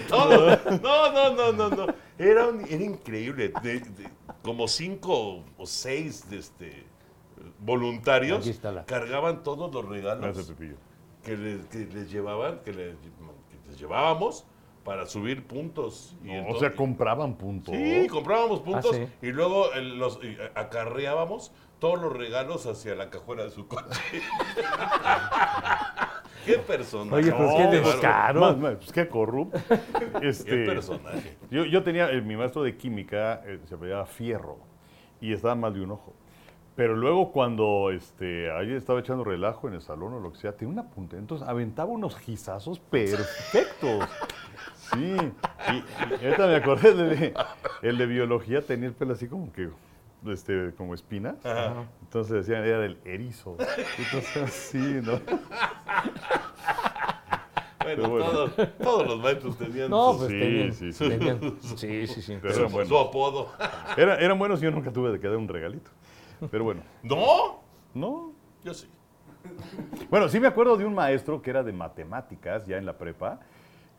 [0.09, 0.59] Todo.
[0.83, 1.87] No, no, no, no, no.
[2.19, 3.53] Era, un- era increíble.
[3.63, 4.11] De- de-
[4.43, 6.87] como cinco o seis de este,
[7.59, 8.49] voluntarios
[8.87, 10.77] cargaban todos los regalos Gracias, Pepillo.
[11.25, 14.47] Que les, que les llevaban, que les, que les llevábamos
[14.85, 16.17] para subir puntos.
[16.25, 17.75] Y No, o sea, compraban puntos.
[17.75, 19.27] Sí, comprábamos puntos Ah, sí.
[19.27, 23.69] y luego el- los y, eh, acarreábamos todos los regalos hacia la cajuela de su
[23.69, 23.85] coche.
[26.47, 27.17] qué personaje.
[27.17, 28.41] Oye, pero qué No, descaro.
[28.41, 29.59] Más, más, pues qué corrupto.
[30.21, 31.37] Qué Este, personaje.
[31.51, 34.59] yo, yo tenía, eh, mi maestro de química eh, se llamaba Fierro
[35.21, 36.15] y estaba mal de un ojo.
[36.79, 40.53] Pero luego cuando este, ahí estaba echando relajo en el salón o lo que sea,
[40.53, 41.17] tenía una punta.
[41.17, 44.09] Entonces aventaba unos gizazos perfectos.
[44.93, 45.17] Sí.
[45.73, 47.35] Y, y ahorita me acordé de, de-
[47.83, 49.71] el de biología tenía el pelo así como que,
[50.29, 51.35] este, como espina.
[52.03, 53.57] Entonces decían, era del erizo.
[53.99, 55.19] Entonces, sí, ¿no?
[57.83, 58.03] Bueno.
[58.09, 58.51] Todos,
[58.83, 61.09] todos los maestros tenían No, pues Sí, tenían, sí, sí.
[61.09, 62.39] tenían- sí, sí, sí.
[62.41, 62.89] Pero su- eran buenos.
[62.89, 63.49] su apodo.
[63.97, 65.91] Era- eran buenos y yo nunca tuve de que dar un regalito.
[66.51, 67.61] Pero bueno, ¿No?
[67.95, 68.33] no.
[68.65, 68.89] Yo sí.
[70.11, 73.41] Bueno, sí me acuerdo de un maestro que era de matemáticas, ya en la prepa,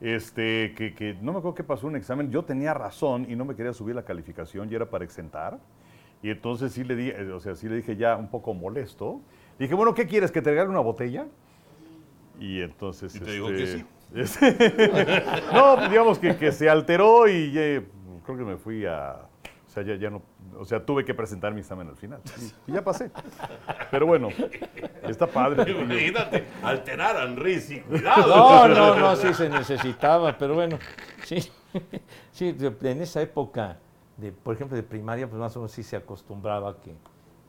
[0.01, 2.31] este, que, que no me acuerdo qué pasó un examen.
[2.31, 5.59] Yo tenía razón y no me quería subir la calificación y era para exentar.
[6.21, 9.21] Y entonces sí le, di, eh, o sea, sí le dije ya un poco molesto.
[9.57, 10.31] Dije, bueno, ¿qué quieres?
[10.31, 11.27] ¿Que te regale una botella?
[12.39, 13.15] Y entonces...
[13.15, 13.85] Y te digo que sí.
[14.15, 14.51] este,
[15.53, 17.85] no, pues, digamos que, que se alteró y eh,
[18.25, 19.28] creo que me fui a...
[19.69, 20.23] O sea, ya, ya no...
[20.57, 22.19] O sea, tuve que presentar mi examen al final.
[22.65, 23.11] Y, ya pasé.
[23.91, 24.29] Pero bueno,
[25.03, 25.71] está padre.
[25.71, 28.67] Imagínate, alterar a Henry, sí, cuidado.
[28.67, 30.79] No, no, no, sí se necesitaba, pero bueno,
[31.23, 31.51] sí,
[32.31, 33.77] sí, en esa época,
[34.17, 36.95] de, por ejemplo, de primaria, pues más o menos sí se acostumbraba que,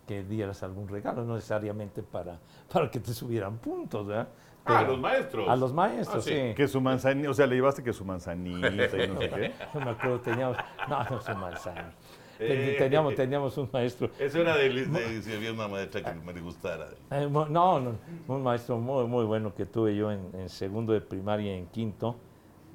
[0.07, 2.39] que dieras algún regalo, no necesariamente para,
[2.71, 4.29] para que te subieran puntos, ¿verdad?
[4.65, 5.49] Ah, a los maestros.
[5.49, 6.35] A los maestros, Ah, sí.
[6.49, 6.55] sí.
[6.55, 8.77] Que su manzanita, o sea, le llevaste que su manzanita y
[9.09, 9.53] no sé qué.
[9.75, 10.57] No me acuerdo, teníamos,
[10.89, 11.93] no, no se manzana.
[12.41, 12.77] Eh.
[12.79, 14.11] teníamos, teníamos un maestro.
[14.19, 16.89] Eso era de, de- si había una maestra que me gustara.
[17.11, 17.93] Eh, no, no,
[18.29, 21.67] un maestro muy, muy bueno que tuve yo en, en segundo de primaria y en
[21.67, 22.17] quinto,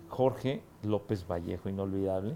[0.07, 2.35] Jorge López Vallejo, inolvidable,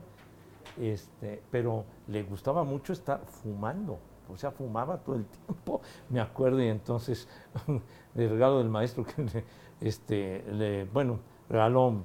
[0.79, 6.61] este, pero le gustaba mucho estar fumando, o sea, fumaba todo el tiempo, me acuerdo,
[6.63, 7.27] y entonces
[8.15, 9.43] el regalo del maestro que le,
[9.81, 11.19] este, le, bueno,
[11.49, 12.03] regaló,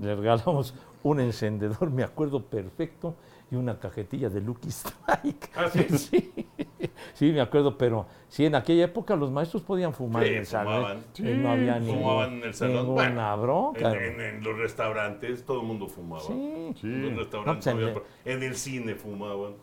[0.00, 3.14] le regalamos un encendedor, me acuerdo perfecto,
[3.50, 5.50] y una cajetilla de Lucky Strike.
[5.56, 5.86] ¿Ah, sí?
[5.98, 6.32] sí,
[7.14, 10.46] sí, me acuerdo, pero sí, en aquella época los maestros podían fumar Sí, en el
[10.46, 10.74] salón.
[10.74, 10.98] fumaban.
[11.18, 12.76] Eh, no había ningún- Fumaban en el salón.
[12.86, 13.92] ninguna Bueno, bronca.
[13.92, 16.22] En, en- en los restaurantes todo el mundo fumaba.
[16.22, 16.32] Sí.
[16.32, 19.54] En los No, restaurantes pues, en había el- en el cine fumaban.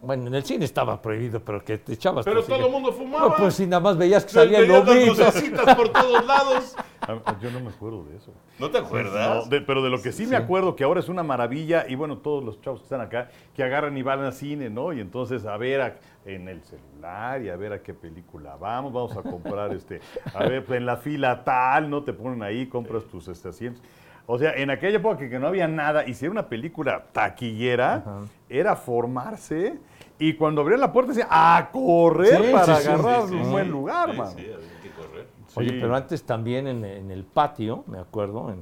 [0.00, 3.28] Bueno, en el cine estaba prohibido, pero que te echabas Pero todo el mundo fumaba.
[3.28, 6.26] No, pues si nada más veías que Se salía el veían las lucecitas por todos
[6.26, 6.74] lados.
[7.08, 8.32] Ah, Yo no me acuerdo de eso.
[8.58, 9.44] ¿No te acuerdas?
[9.44, 11.94] No, de- pero de lo que sí, me acuerdo, que ahora es una maravilla, y
[11.96, 14.92] bueno, todos los chavos que están acá, que agarran y van al cine, ¿no?
[14.92, 18.92] Y entonces a ver a- en el celular y a ver a qué película vamos,
[18.92, 20.00] vamos a comprar, este,
[20.32, 22.02] a ver, pues, en la fila tal, ¿no?
[22.04, 23.82] Te ponen ahí, compras tus este, asientos.
[24.26, 27.06] O sea, en aquella época que, que no había nada, y si era una película
[27.12, 28.04] taquillera,
[28.48, 29.80] era formarse,
[30.20, 33.50] y cuando abrían la puerta decía, a correr Sí, para sí, agarrar Sí, un sí,
[33.50, 33.70] buen sí.
[33.72, 34.36] lugar, Sí, mano.
[35.54, 35.60] Sí.
[35.60, 38.60] Oye, pero antes también en, en el patio, me acuerdo, en,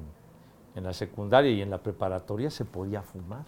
[0.75, 3.45] en la secundaria y en la preparatoria se podía fumar.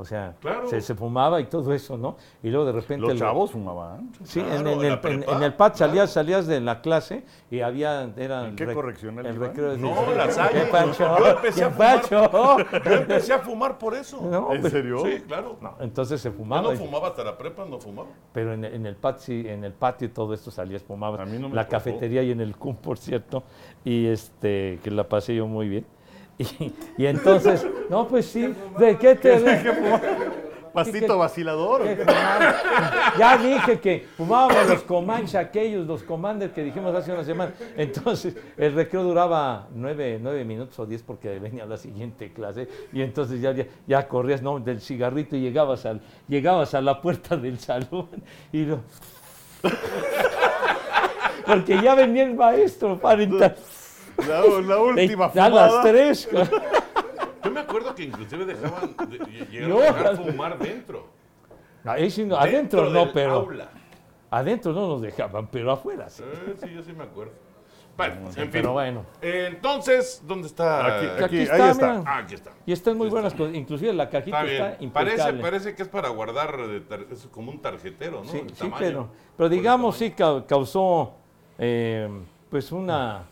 [0.00, 0.68] O sea, Claro.
[0.68, 2.16] se, se fumaba y todo eso, ¿no?
[2.40, 3.02] Y luego de repente...
[3.02, 4.12] Los el- chavos fumaban.
[4.22, 5.74] Sí, Claro, en, el, en- el claro.
[5.74, 8.08] salías, salías de la clase y había...
[8.16, 10.60] Era ¿En qué rec- correccional El recreo de No, la Salle.
[10.66, 11.18] ¿Qué pacho?
[11.18, 12.00] Yo empecé a ¿Qué fumar.
[12.00, 12.80] pacho?
[12.84, 14.20] Yo empecé a fumar por eso.
[14.22, 14.98] No, ¿En pues, serio?
[15.04, 15.56] Sí, claro.
[15.60, 16.62] no, entonces se Yo fumaba.
[16.62, 18.08] no y- fumaba hasta la prepa, no fumaba.
[18.32, 21.20] Pero en, en el patio, sí, en el patio y todo esto salías, fumabas.
[21.22, 21.72] A mí no me la tocó.
[21.72, 23.42] cafetería y en el CUM, por cierto.
[23.84, 25.86] Y este, que la pasé yo muy bien.
[26.38, 29.40] Y, y entonces, no, pues sí, ¿de qué te
[30.72, 31.82] Pastito vacilador.
[33.18, 37.52] Ya dije que fumábamos los Comanche aquellos, los Commander que dijimos hace una semana.
[37.76, 42.68] Entonces, el recreo duraba nueve, nueve minutos o diez porque venía la siguiente clase.
[42.92, 44.60] Y entonces ya, ya, ya corrías ¿no?
[44.60, 48.08] del cigarrito y llegabas, al, llegabas a la puerta del salón
[48.52, 48.80] y lo...
[51.46, 53.56] Porque ya venía el maestro para entrar.
[54.26, 56.28] La, la última Ya a las tres.
[57.44, 59.18] Yo me acuerdo que inclusive dejaban, de-
[59.50, 59.78] llegaron No.
[59.78, 61.06] a dejar fumar dentro.
[61.84, 63.32] Ahí sí no, adentro no, pero...
[63.32, 63.70] aula.
[64.30, 66.22] Adentro no nos dejaban, pero afuera sí.
[66.26, 67.32] Eh, sí, yo sí me acuerdo.
[67.96, 68.48] Bueno, en fin.
[68.52, 69.04] Pero bueno.
[69.22, 70.98] Eh, entonces, ¿dónde está?
[70.98, 71.92] Aquí, Aquí aquí, está, ahí está.
[71.98, 72.04] mira.
[72.06, 72.50] Ah, aquí está.
[72.66, 75.16] Y están muy buenas cosas, inclusive la cajita Está está, impecable.
[75.16, 78.30] Parece, parece que es para guardar, de tar- es como un tarjetero, ¿no?
[78.30, 78.76] Sí, El sí, tamaño.
[78.78, 81.14] pero, pero digamos sí cau- causó
[81.58, 82.08] eh,
[82.50, 83.24] pues una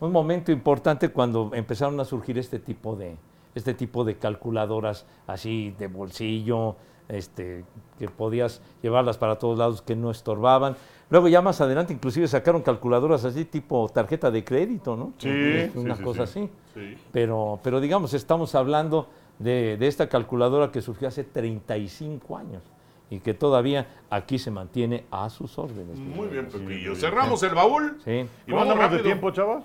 [0.00, 3.16] un momento importante cuando empezaron a surgir este tipo de
[3.54, 6.76] este tipo de calculadoras así de bolsillo,
[7.08, 7.64] este
[7.98, 10.76] que podías llevarlas para todos lados que no estorbaban.
[11.08, 15.12] Luego ya más adelante inclusive sacaron calculadoras así tipo tarjeta de crédito, ¿no?
[15.18, 16.40] Sí, una sí, cosa sí.
[16.40, 16.50] así.
[16.74, 16.98] Sí.
[17.12, 22.62] Pero, pero digamos, estamos hablando de, de esta calculadora que surgió hace 35 años
[23.08, 25.96] y que todavía aquí se mantiene a sus órdenes.
[25.98, 26.94] Muy bien, Pepillo.
[26.96, 27.98] Cerramos el baúl.
[28.04, 29.02] Sí, Y ¿Cómo vamos andamos de rápido.
[29.04, 29.62] tiempo, chavos?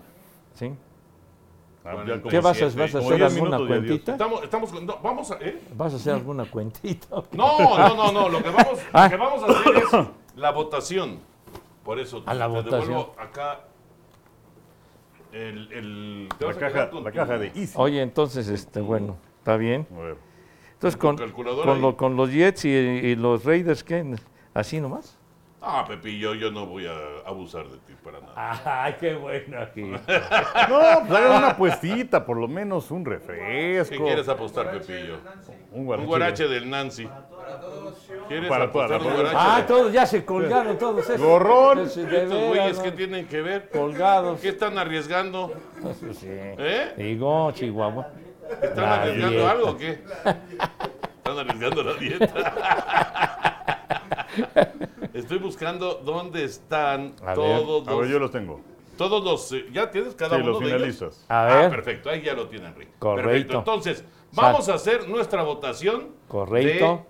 [0.54, 0.72] Sí.
[1.84, 4.12] Bueno, ¿qué como ¿Qué vas a, vas a hacer alguna cuentita?
[4.12, 5.60] Estamos, estamos, con- no, vamos a, ¿eh?
[5.76, 7.08] ¿Vas a hacer alguna cuentita?
[7.32, 8.30] No, no, no, no.
[8.30, 9.10] Lo que vamos, lo Ah.
[9.10, 11.20] que vamos a hacer es la votación.
[11.84, 12.82] Por eso A la te votación.
[12.90, 13.62] devuelvo acá
[15.32, 17.74] el, el te La caja, la caja de Easy.
[17.76, 19.88] Oye, entonces, este, bueno, está bien.
[20.74, 24.16] Entonces, Con con, lo- con los Jets y, y los Raiders, ¿qué?
[24.54, 25.18] ¿Así nomás?
[25.64, 26.94] Ah, Pepillo, yo no voy a
[27.24, 28.34] abusar de ti para nada.
[28.84, 29.82] ¡Ay, qué bueno aquí!
[30.70, 33.96] No, pues hagan una puestita, por lo menos un refresco.
[33.96, 35.18] ¿Qué quieres apostar, Pepillo?
[35.72, 36.48] Un Un guarache.
[36.48, 37.08] del Nancy.
[38.28, 39.16] ¿Quieres Para apostar un bola.
[39.16, 39.38] guarache?
[39.40, 41.20] ¡Ah, todos ya se colgaron, todos esos!
[41.22, 41.80] Gorrón.
[41.82, 42.08] Estos
[42.48, 42.80] güeyes.
[42.80, 43.70] ¿qué tienen que ver?
[43.70, 44.40] Colgados.
[44.40, 45.54] ¿Qué están arriesgando?
[45.82, 46.28] Pues sí.
[46.30, 46.94] ¿Eh?
[46.98, 48.08] Digo, Chihuahua.
[48.62, 49.52] ¿Están La arriesgando dieta.
[49.52, 49.92] algo o qué?
[51.18, 52.34] Están arriesgando la dieta.
[55.14, 58.62] Estoy buscando dónde están A ver, todos A ver, yo los, los tengo.
[58.98, 60.78] todos los, eh, ya tienes cada Sí, uno los de ellos.
[60.78, 61.26] finalistas.
[61.30, 62.92] A Ah, ver, perfecto, ahí ya lo tiene Enrique.
[63.00, 63.28] Correcto.
[63.30, 63.58] Perfecto.
[63.60, 67.06] Entonces, vamos a hacer nuestra votación correcto.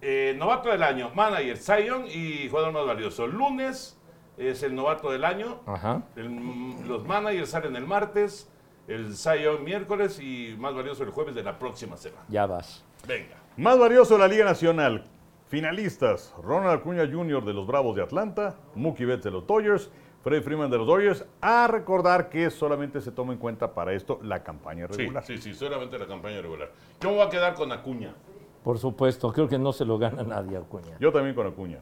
[0.00, 3.26] de eh, novato del año, manager, Zion y jugador más valioso.
[3.26, 3.98] Lunes
[4.38, 5.60] es el novato del año.
[5.66, 6.02] Ajá.
[6.16, 8.48] El- los managers salen el martes,
[8.88, 12.24] el Zion miércoles y más valioso el jueves de la próxima semana.
[12.28, 12.82] Ya vas.
[13.06, 13.36] Venga.
[13.56, 15.04] Más valioso la Liga Nacional.
[15.50, 17.44] Finalistas: Ronald Acuña Jr.
[17.44, 19.90] de los Bravos de Atlanta, Mookie Betts de los Dodgers,
[20.22, 21.26] Fred Freeman de los Dodgers.
[21.40, 25.24] A recordar que solamente se toma en cuenta para esto la campaña Sí, regular.
[25.24, 26.70] sí, sí, solamente la campaña regular.
[27.00, 28.14] Yo me voy a quedar con Acuña.
[28.62, 30.96] Por supuesto, creo que no se lo gana nadie a Acuña.
[31.00, 31.80] Yo también con Acuña.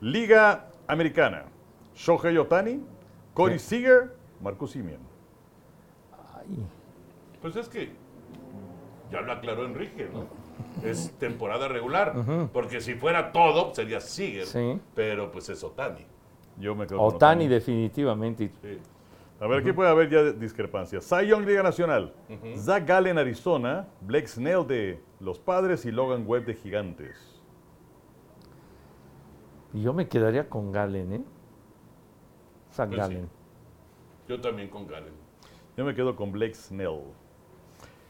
[0.00, 1.44] Liga Americana.
[1.94, 2.82] Shohei Otani,
[3.34, 5.00] Corey Seager, Marcus Simeon.
[6.34, 6.46] Ay,
[7.42, 7.92] Pues es que
[9.12, 10.26] ya lo aclaró Enrique, ¿no?
[10.82, 12.14] Es temporada regular.
[12.52, 14.46] Porque si fuera todo, sería Seager.
[14.46, 14.78] Sí.
[14.94, 16.04] Pero pues es Otani.
[16.58, 18.50] Yo me quedo con Otani definitivamente.
[18.62, 18.78] Sí.
[19.40, 21.04] A ver, aquí puede haber ya discrepancias.
[21.04, 22.14] Cy Young Liga Nacional.
[22.56, 23.86] Zach Gallen, Arizona.
[24.00, 27.42] Blake Snell de los Padres y Logan Webb de Gigantes.
[29.72, 31.24] Y yo me quedaría con Galen, ¿eh?
[32.72, 33.12] Zach Pues sí.
[33.14, 33.28] Gallen.
[34.28, 35.12] Yo también con Galen.
[35.76, 37.00] Yo me quedo con Blake Snell.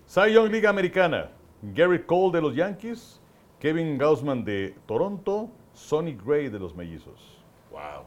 [0.07, 1.31] Cy Young Liga Americana.
[1.73, 3.21] Gary Cole de los Yankees.
[3.61, 5.49] Kevin Gaussman de Toronto.
[5.73, 7.39] Sonny Gray de los Mellizos.
[7.71, 8.05] Wow.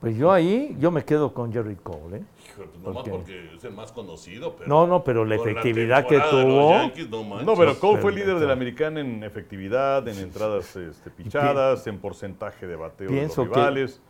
[0.00, 2.22] Pues yo ahí, yo me quedo con Jerry Cole, ¿eh?
[2.44, 4.56] Hijo, pues nomás porque es el más conocido.
[4.56, 6.70] Pero No, no, pero la efectividad que tuvo.
[6.72, 11.10] Yankees, no, pero Cole fue pero- líder de la americana en efectividad, en entradas este,
[11.10, 14.00] pichadas, en porcentaje de bateo de los Pienso que- rivales.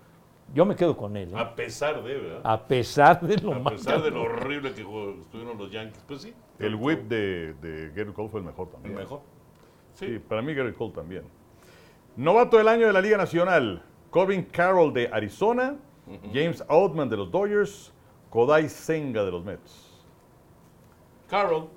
[0.55, 1.39] Yo me quedo con él, ¿eh?
[1.39, 2.41] A pesar de, ¿verdad?
[2.45, 6.03] A pesar de lo A pesar de lo horrible que jugó- estuvieron los Yankees.
[6.07, 6.33] Pues sí.
[6.67, 8.95] El whip de, de Gary Cole fue el mejor El también.
[8.97, 9.21] mejor.
[9.95, 10.19] Sí, Sí.
[10.19, 11.23] para mí Gary Cole también.
[12.17, 13.83] Novato del año de la Liga Nacional.
[14.11, 15.77] Corbin Carroll de Arizona.
[16.33, 17.93] James Outman de los Dodgers.
[18.31, 19.91] Kodai Senga de los Mets.
[21.29, 21.69] Carroll.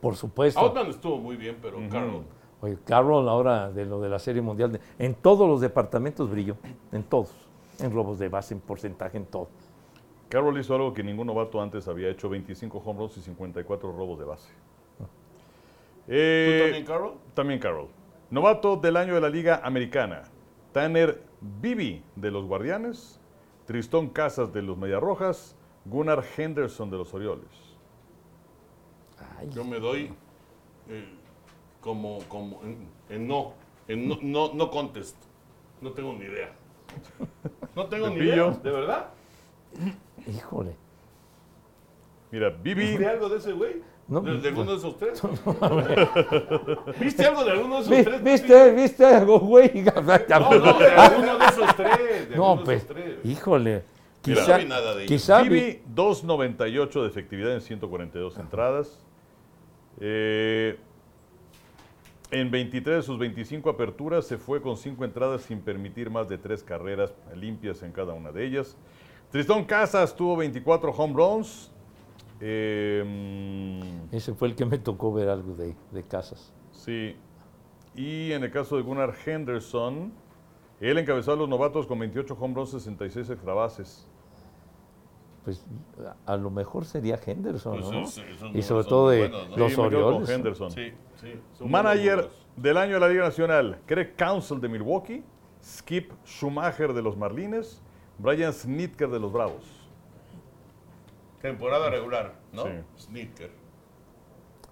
[0.00, 0.60] Por supuesto.
[0.60, 2.24] Outman estuvo muy bien, pero Carroll.
[2.60, 6.56] Oye, Carroll ahora de lo de la Serie Mundial, de- en todos los departamentos brilló,
[6.92, 7.32] en todos.
[7.78, 9.48] En robos de base, en porcentaje, en todo.
[10.28, 12.28] Carroll hizo algo que ningún novato antes había hecho.
[12.28, 14.52] 25 home runs y 54 robos de base.
[14.98, 15.06] ¿Tú
[16.08, 17.14] Eh, también, Carroll?
[17.34, 17.88] También Carroll.
[18.30, 20.24] Novato del año de la Liga Americana.
[20.72, 23.20] Tanner Bibi de los Guardianes.
[23.66, 25.56] Tristón Casas de los Mediarrojas.
[25.84, 27.48] Gunnar Henderson de los Orioles.
[29.38, 30.12] Ay, Yo me doy
[30.88, 31.08] eh,
[31.80, 33.54] como, como en, en no,
[33.88, 35.16] en no, no, no contest.
[35.80, 36.52] No tengo ni idea.
[37.74, 38.50] No tengo ni Pepillo.
[38.50, 39.08] idea, ¿de verdad?
[40.26, 40.76] Híjole.
[42.30, 42.86] Mira, Bibi.
[42.86, 43.82] ¿Viste algo de ese güey?
[44.08, 45.20] No, ¿De, de alguno de esos tres?
[47.00, 48.22] ¿Viste algo de alguno de esos tres?
[48.22, 49.70] ¿Viste, viste algo, güey?
[49.84, 52.28] No, no, de alguno de esos tres.
[52.30, 53.16] De No, de pues, esos tres.
[53.24, 53.82] híjole.
[54.24, 55.08] Mira, Quizá, no vi nada de ellos.
[55.08, 59.04] quizá vi- Bibi, 2.98 de efectividad en 142 entradas.
[60.00, 60.76] Eh,
[62.32, 66.38] en 23 de sus 25 aperturas se fue con 5 entradas sin permitir más de
[66.38, 68.76] 3 carreras limpias en cada una de ellas.
[69.30, 71.70] Tristón Casas tuvo 24 home runs.
[72.40, 76.52] Eh, mm, Ese fue el que me tocó ver algo de, de casas.
[76.72, 77.16] sí.
[77.98, 80.12] Y en el caso de Gunnar Henderson,
[80.82, 84.06] él encabezó a los novatos con 28 home runs, 66 extra bases.
[85.46, 85.64] Pues
[86.26, 88.50] a a lo mejor sería Henderson, Pues ¿no?
[88.52, 89.56] y sobre son todo de buenos, ¿no?
[89.56, 90.28] los Sí, Orioles.
[90.28, 90.70] Henderson.
[90.72, 91.40] Sí, sí.
[91.54, 95.24] son Manager del año de la Liga Nacional, Craig Counsell de Milwaukee,
[95.64, 97.80] Skip Schumacher de los Marlines,
[98.18, 99.64] Brian Snitker de los Bravos.
[101.40, 102.64] Temporada regular, ¿no?
[102.64, 102.70] Sí.
[102.98, 103.50] Sneaker.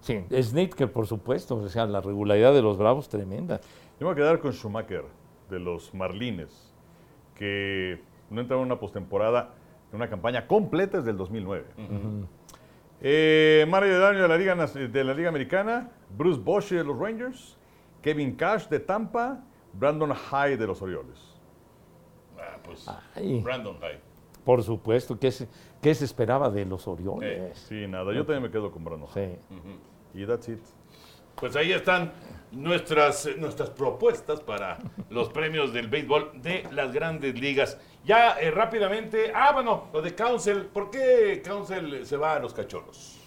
[0.01, 1.55] Sí, Snitker, por supuesto.
[1.55, 3.59] O sea, la regularidad de los Bravos tremenda.
[3.99, 5.05] Yo me voy a quedar con Schumacher
[5.49, 6.73] de los Marlines,
[7.35, 9.53] que no entraron en una postemporada
[9.91, 11.65] en una campaña completa desde el 2009.
[13.01, 16.97] Eh, manager del año de la, Liga, de la Liga Americana, Bruce Bosch de los
[16.97, 17.57] Rangers,
[18.01, 19.43] Kevin Cash de Tampa,
[19.73, 21.34] Brandon High de los Orioles.
[22.65, 22.87] Pues.
[23.15, 23.99] Ay, Brandon High.
[24.43, 25.17] por supuesto.
[25.19, 25.47] ¿Qué se,
[25.81, 27.57] qué se esperaba de los Orioles?
[27.67, 29.37] Sí, nada, yo también me quedo con Brandon High.
[29.49, 30.21] Sí.
[30.21, 30.59] Y that's it.
[31.35, 32.13] Pues ahí están
[32.53, 34.77] nuestras, eh, nuestras propuestas para
[35.09, 37.77] los premios del béisbol de las grandes ligas.
[38.05, 40.67] Ya eh, rápidamente, ah, bueno, lo de Council.
[40.67, 43.19] ¿Por qué Council se va a los cachorros?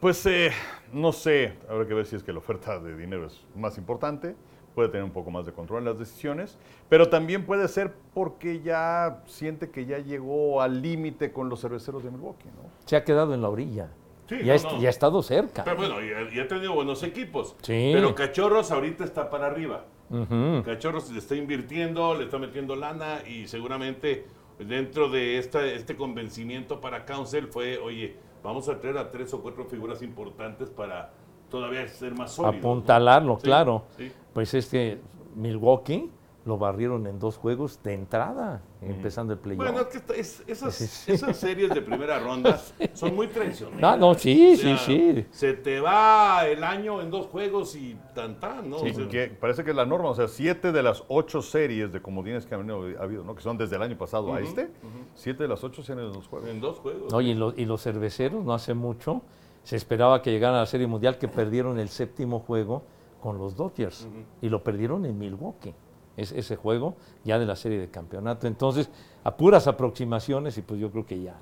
[0.00, 0.50] Pues eh,
[0.92, 4.34] no sé, habrá que ver si es que la oferta de dinero es más importante,
[4.74, 6.58] puede tener un poco más de control en las decisiones,
[6.88, 12.02] pero también puede ser porque ya siente que ya llegó al límite con los cerveceros
[12.02, 12.70] de Milwaukee, ¿no?
[12.86, 13.90] Se ha quedado en la orilla.
[14.28, 14.82] Sí, y, no, ha, no.
[14.82, 15.64] y ha estado cerca.
[15.64, 17.56] Pero bueno, ya, ya ha tenido buenos equipos.
[17.62, 17.90] Sí.
[17.92, 19.84] Pero Cachorros ahorita está para arriba.
[20.10, 20.62] Ujú.
[20.64, 24.26] Cachorros le está invirtiendo, le está metiendo lana y seguramente
[24.58, 29.42] dentro de esta, este convencimiento para Council fue, oye, vamos a traer a tres o
[29.42, 31.12] cuatro figuras importantes para
[31.52, 32.54] todavía ser más sólidos.
[32.54, 32.58] ¿no?
[32.58, 33.84] Apuntalarlo, Sí, claro.
[33.96, 34.10] sí.
[34.34, 34.98] Pues es que
[35.36, 36.10] Milwaukee
[36.44, 39.64] lo barrieron en dos juegos de entrada, empezando el playoff.
[39.64, 42.60] Bueno, es que es- esas, Sí, esas series de primera ronda
[42.94, 43.80] son muy traicioneras.
[43.80, 45.26] No, no, sí, O sea, sí, sí.
[45.30, 48.80] Se te va el año en dos juegos y tan tan, ¿no?
[48.80, 51.42] Sí, O sea, que parece que es la norma, o sea, siete de las ocho
[51.42, 53.36] series de comodines que han habido, ha habido, ¿no?
[53.36, 54.68] Que son desde el año pasado a este,
[55.14, 56.48] siete de las ocho se han ido en los juegos.
[56.48, 57.12] en dos juegos.
[57.12, 59.22] Oye, y, lo- y los cerveceros no hace mucho
[59.62, 62.82] se esperaba que llegaran a la Serie Mundial, que perdieron el séptimo juego
[63.20, 64.08] con los Dodgers
[64.40, 65.74] y lo perdieron en Milwaukee,
[66.16, 68.46] es- ese juego ya de la Serie de Campeonato.
[68.46, 68.90] Entonces,
[69.24, 71.38] a puras aproximaciones y pues yo creo que ya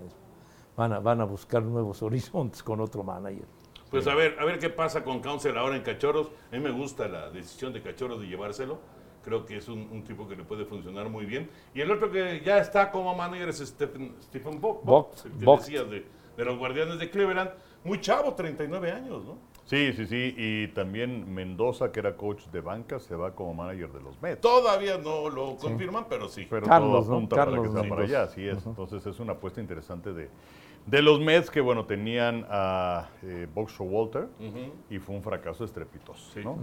[0.77, 3.45] van a, van a buscar nuevos horizontes con otro manager.
[3.91, 6.31] Pues a ver, a ver qué pasa con Council ahora en Cachorros.
[6.53, 8.79] A mí me gusta la decisión de Cachorros de llevárselo.
[9.25, 11.51] Creo que es un, un tipo que le puede funcionar muy bien.
[11.75, 15.45] Y el otro que ya está como manager es Stephen, Stephen Bo- Vogt, el que
[15.45, 15.63] Vogt.
[15.63, 16.07] decías de,
[16.37, 17.51] de los Guardianes de Cleveland.
[17.85, 19.39] Muy chavo, 39 años, ¿no?
[19.65, 20.35] Sí, sí, sí.
[20.37, 24.41] Y también Mendoza, que era coach de banca, se va como manager de los Mets.
[24.41, 26.47] Todavía no lo confirman, pero sí.
[26.51, 27.17] Pero Carlos, todo ¿no?
[27.19, 28.67] apunta para Carlos que sea para allá, así es.
[28.67, 30.29] Entonces es una apuesta interesante de,
[30.87, 34.29] de los Mets que, bueno, tenían a eh, Buck Walter
[34.91, 36.41] y fue un fracaso estrepitoso, Sí.
[36.45, 36.59] ¿no?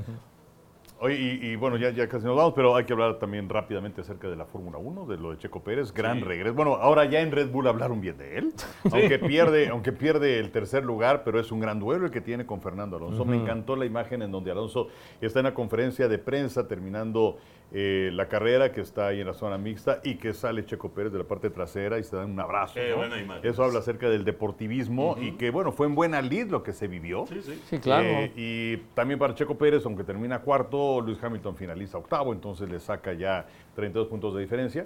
[1.00, 4.02] Oye, y, y, bueno, ya, ya casi nos vamos, pero hay que hablar también rápidamente
[4.02, 6.24] acerca de la Fórmula 1, de lo de Checo Pérez, gran Sí.
[6.24, 6.56] regreso.
[6.56, 8.54] Bueno, ahora ya en Red Bull hablaron bien de él,
[8.92, 12.48] aunque, pierde, aunque pierde el tercer lugar, pero es un gran duelo el que tiene
[12.48, 13.26] con Fernando Alonso.
[13.26, 14.88] Me encantó la imagen en donde Alonso
[15.22, 17.38] está en la conferencia de prensa terminando
[17.74, 21.12] eh, la carrera, que está ahí en la zona mixta, y que sale Checo Pérez
[21.12, 22.76] de la parte trasera y se dan un abrazo.
[22.76, 22.98] Qué ¿no?
[22.98, 23.50] buena imagen.
[23.50, 26.88] Eso habla acerca del deportivismo y que, bueno, fue en buena lid lo que se
[26.88, 27.26] vivió.
[27.28, 27.62] Sí, sí.
[27.66, 28.08] Sí, claro.
[28.08, 32.80] Eh, y también para Checo Pérez, aunque termina cuarto, Luis Hamilton finaliza octavo, entonces le
[32.80, 33.46] saca ya
[33.76, 34.86] 32 puntos de diferencia.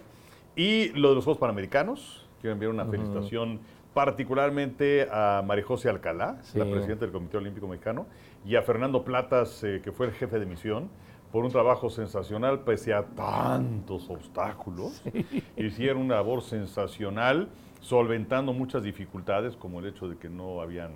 [0.56, 3.60] Y lo de los Juegos Panamericanos, quiero enviar una felicitación
[3.94, 6.58] particularmente a María José Alcalá, Sí.
[6.60, 8.08] la presidenta del Comité Olímpico Mexicano,
[8.46, 10.90] y a Fernando Platas, eh, que fue el jefe de misión,
[11.32, 15.02] por un trabajo sensacional pese a tantos obstáculos.
[15.58, 17.48] Hicieron una labor sensacional,
[17.80, 20.92] solventando muchas dificultades, como el hecho de que no habían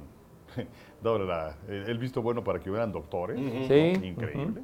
[1.03, 3.37] dado la- el el visto bueno para que hubieran doctores.
[3.67, 4.61] Sí, Increíble.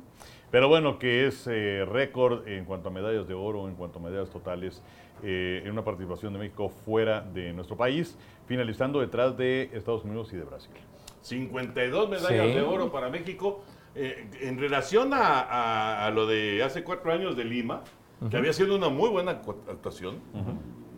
[0.51, 4.01] Pero bueno, que es eh, récord en cuanto a medallas de oro, en cuanto a
[4.01, 4.84] medallas totales,
[5.24, 8.17] eh, en una participación de México fuera de nuestro país,
[8.47, 10.74] finalizando detrás de Estados Unidos y de Brasil.
[11.22, 12.53] 52 medallas Sí.
[12.53, 13.63] de oro para México.
[13.95, 17.83] Eh, en relación a, a- a lo de hace cuatro años de Lima,
[18.29, 20.17] que había sido una muy buena actuación,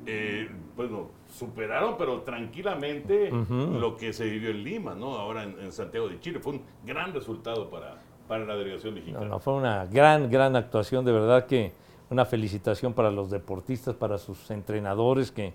[0.06, 5.16] eh, bueno, superaron, pero tranquilamente, lo que se vivió en Lima, ¿no?
[5.16, 6.40] Ahora en, en Santiago de Chile.
[6.40, 9.26] Fue un gran resultado para, para la delegación No, mexicana.
[9.26, 11.72] no, fue una gran, gran actuación, de verdad que
[12.10, 15.54] una felicitación para los deportistas, para sus entrenadores que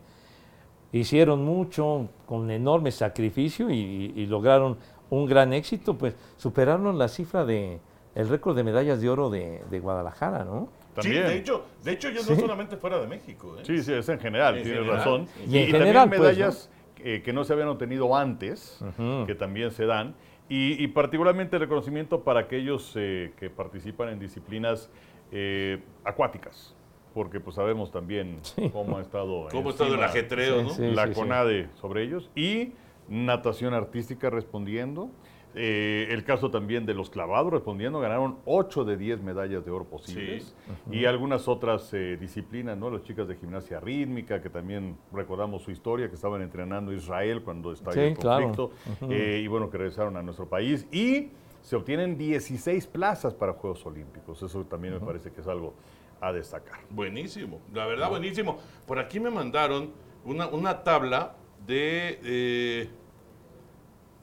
[0.92, 4.78] hicieron mucho con enorme sacrificio y, y lograron
[5.10, 7.80] un gran éxito, pues superaron la cifra de
[8.14, 10.68] el récord de medallas de oro de, de Guadalajara, ¿no?
[11.00, 11.26] Sí, También.
[11.28, 13.56] de hecho, de hecho yo no solamente fuera de México.
[13.58, 13.62] ¿eh?
[13.64, 14.98] Sí, sí, es en general, En tienes general.
[14.98, 15.20] razón.
[15.38, 16.70] Y en también general, pues, medallas
[17.04, 18.80] eh, que no se habían obtenido antes,
[19.26, 20.14] que también se dan.
[20.48, 24.90] Y, y particularmente reconocimiento para aquellos eh, que participan en disciplinas
[25.30, 26.74] eh, acuáticas,
[27.14, 28.40] porque pues sabemos también
[28.72, 30.70] cómo ha estado, ¿Cómo está el encima ajetreo, Sí, no?
[30.70, 30.90] sí.
[30.96, 32.30] la CONADE sobre ellos.
[32.34, 32.72] Y
[33.08, 35.10] natación artística respondiendo.
[35.54, 39.84] Eh, el caso también de los clavados respondiendo, ganaron 8 de 10 medallas de oro
[39.86, 40.54] posibles.
[40.90, 42.90] Y algunas otras eh, disciplinas, ¿no?
[42.90, 47.42] Las chicas de gimnasia rítmica, que también recordamos su historia, que estaban entrenando en Israel
[47.42, 48.52] cuando estalló Sí, el claro.
[48.54, 48.70] conflicto.
[49.10, 50.86] eh, y bueno, que regresaron a nuestro país.
[50.92, 51.30] Y
[51.62, 54.42] se obtienen 16 plazas para Juegos Olímpicos.
[54.42, 55.74] Eso también me parece que es algo
[56.20, 56.80] a destacar.
[56.90, 58.58] Buenísimo, la verdad buenísimo.
[58.86, 59.92] Por aquí me mandaron
[60.24, 61.34] una, una tabla
[61.68, 62.90] de, eh,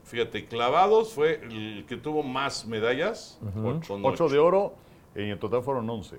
[0.04, 4.30] fíjate, clavados fue el que tuvo más medallas, con 8 ocho.
[4.30, 4.76] de oro,
[5.16, 6.18] y en total fueron 11.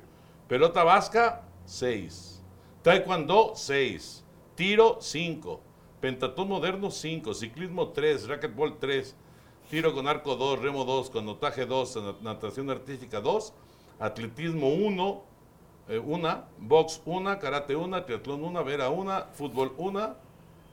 [0.49, 2.43] Pelota vasca, 6.
[2.83, 4.25] Taekwondo, 6.
[4.55, 5.61] Tiro, 5.
[6.01, 7.35] Pentatón moderno, 5.
[7.35, 8.29] Ciclismo, 3.
[8.29, 9.17] Racquetball, 3.
[9.69, 10.61] Tiro con arco, 2.
[10.63, 11.11] Remo, 2.
[11.11, 12.23] Canotaje, 2.
[12.23, 13.53] Natación artística, 2.
[13.99, 15.25] Atletismo, 1.
[16.05, 16.45] 1.
[16.59, 17.39] Box, 1.
[17.41, 18.05] Karate, 1.
[18.05, 18.65] Triatlón, 1.
[18.65, 19.25] Vera, 1.
[19.33, 20.26] Fútbol, 1.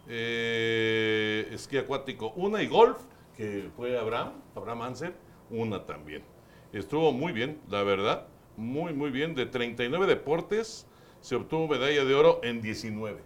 [0.07, 2.61] Eh, esquí acuático, 1.
[2.61, 2.97] Y golf,
[3.35, 5.15] que fue Abraham, Abraham Anser,
[5.49, 6.23] 1 también.
[6.71, 8.27] Estuvo muy bien, la verdad.
[8.57, 9.35] Muy, muy bien.
[9.35, 10.87] De 39 deportes
[11.21, 13.21] se obtuvo medalla de oro en 19.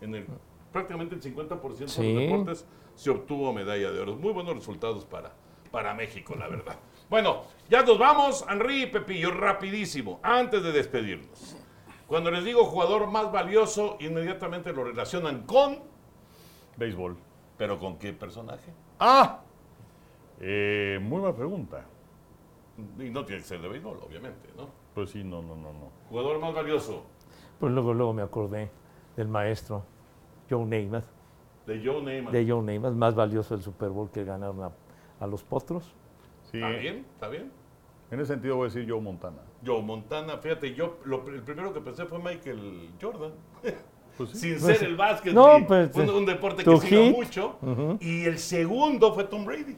[0.00, 0.26] En el,
[0.72, 2.12] prácticamente el 50% de Sí.
[2.14, 4.16] los deportes se obtuvo medalla de oro.
[4.16, 5.32] Muy buenos resultados para,
[5.70, 6.76] para México, la verdad.
[7.08, 11.56] Bueno, ya nos vamos, Henry y Pepillo, rapidísimo, antes de despedirnos.
[12.06, 15.78] Cuando les digo jugador más valioso, inmediatamente lo relacionan con,
[16.80, 17.16] Béisbol.
[17.58, 18.72] pero ¿con qué personaje?
[18.98, 19.40] ¡Ah!
[20.40, 21.84] Eh, muy buena pregunta.
[22.98, 24.68] Y no tiene que ser de béisbol, obviamente, ¿no?
[24.94, 25.90] Pues sí, no, no, no, no.
[26.08, 27.04] Jugador más valioso,
[27.58, 28.70] Pues luego, luego me acordé
[29.16, 29.84] del maestro
[30.48, 31.04] Joe Namath,
[31.66, 32.32] de Joe Neyman.
[32.32, 34.70] de Joe Namath, más valioso del Super Bowl que ganaron a,
[35.20, 35.84] a los Potros.
[36.50, 37.06] Sí, ¿Está bien?
[37.14, 37.52] ¿Está bien?
[38.10, 39.36] en ese sentido voy a decir Joe Montana.
[39.64, 43.32] Joe Montana, fíjate, yo lo- el primero que pensé fue Michael Jordan.
[44.26, 47.12] sin Pues, ser el básquet, no, pues, un, un deporte que hit.
[47.16, 47.58] mucho.
[48.00, 49.76] Y el segundo fue Tom Brady.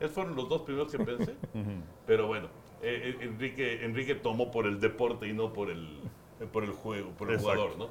[0.00, 1.34] Esos fueron los dos primeros que pensé.
[2.06, 2.48] Pero bueno,
[2.82, 6.00] eh, eh, Enrique, Enrique tomó por el deporte y no por el,
[6.40, 7.52] eh, por el juego, por el Exacto.
[7.60, 7.88] jugador, ¿no?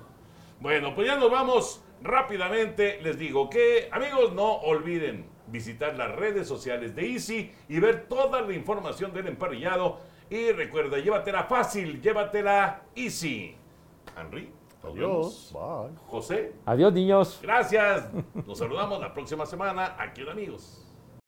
[0.59, 2.99] Bueno, pues ya nos vamos rápidamente.
[3.01, 8.41] Les digo que, amigos, no olviden visitar las redes sociales de Easy y ver toda
[8.41, 9.99] la información del emparrillado.
[10.29, 13.55] Y recuerda, llévatela fácil, llévatela Easy.
[14.17, 14.49] Henry,
[14.83, 15.51] Adiós.
[15.53, 15.95] Bye.
[16.07, 17.39] José, Adiós, niños.
[17.41, 18.09] gracias.
[18.47, 20.83] Nos saludamos la próxima semana aquí en Amigos.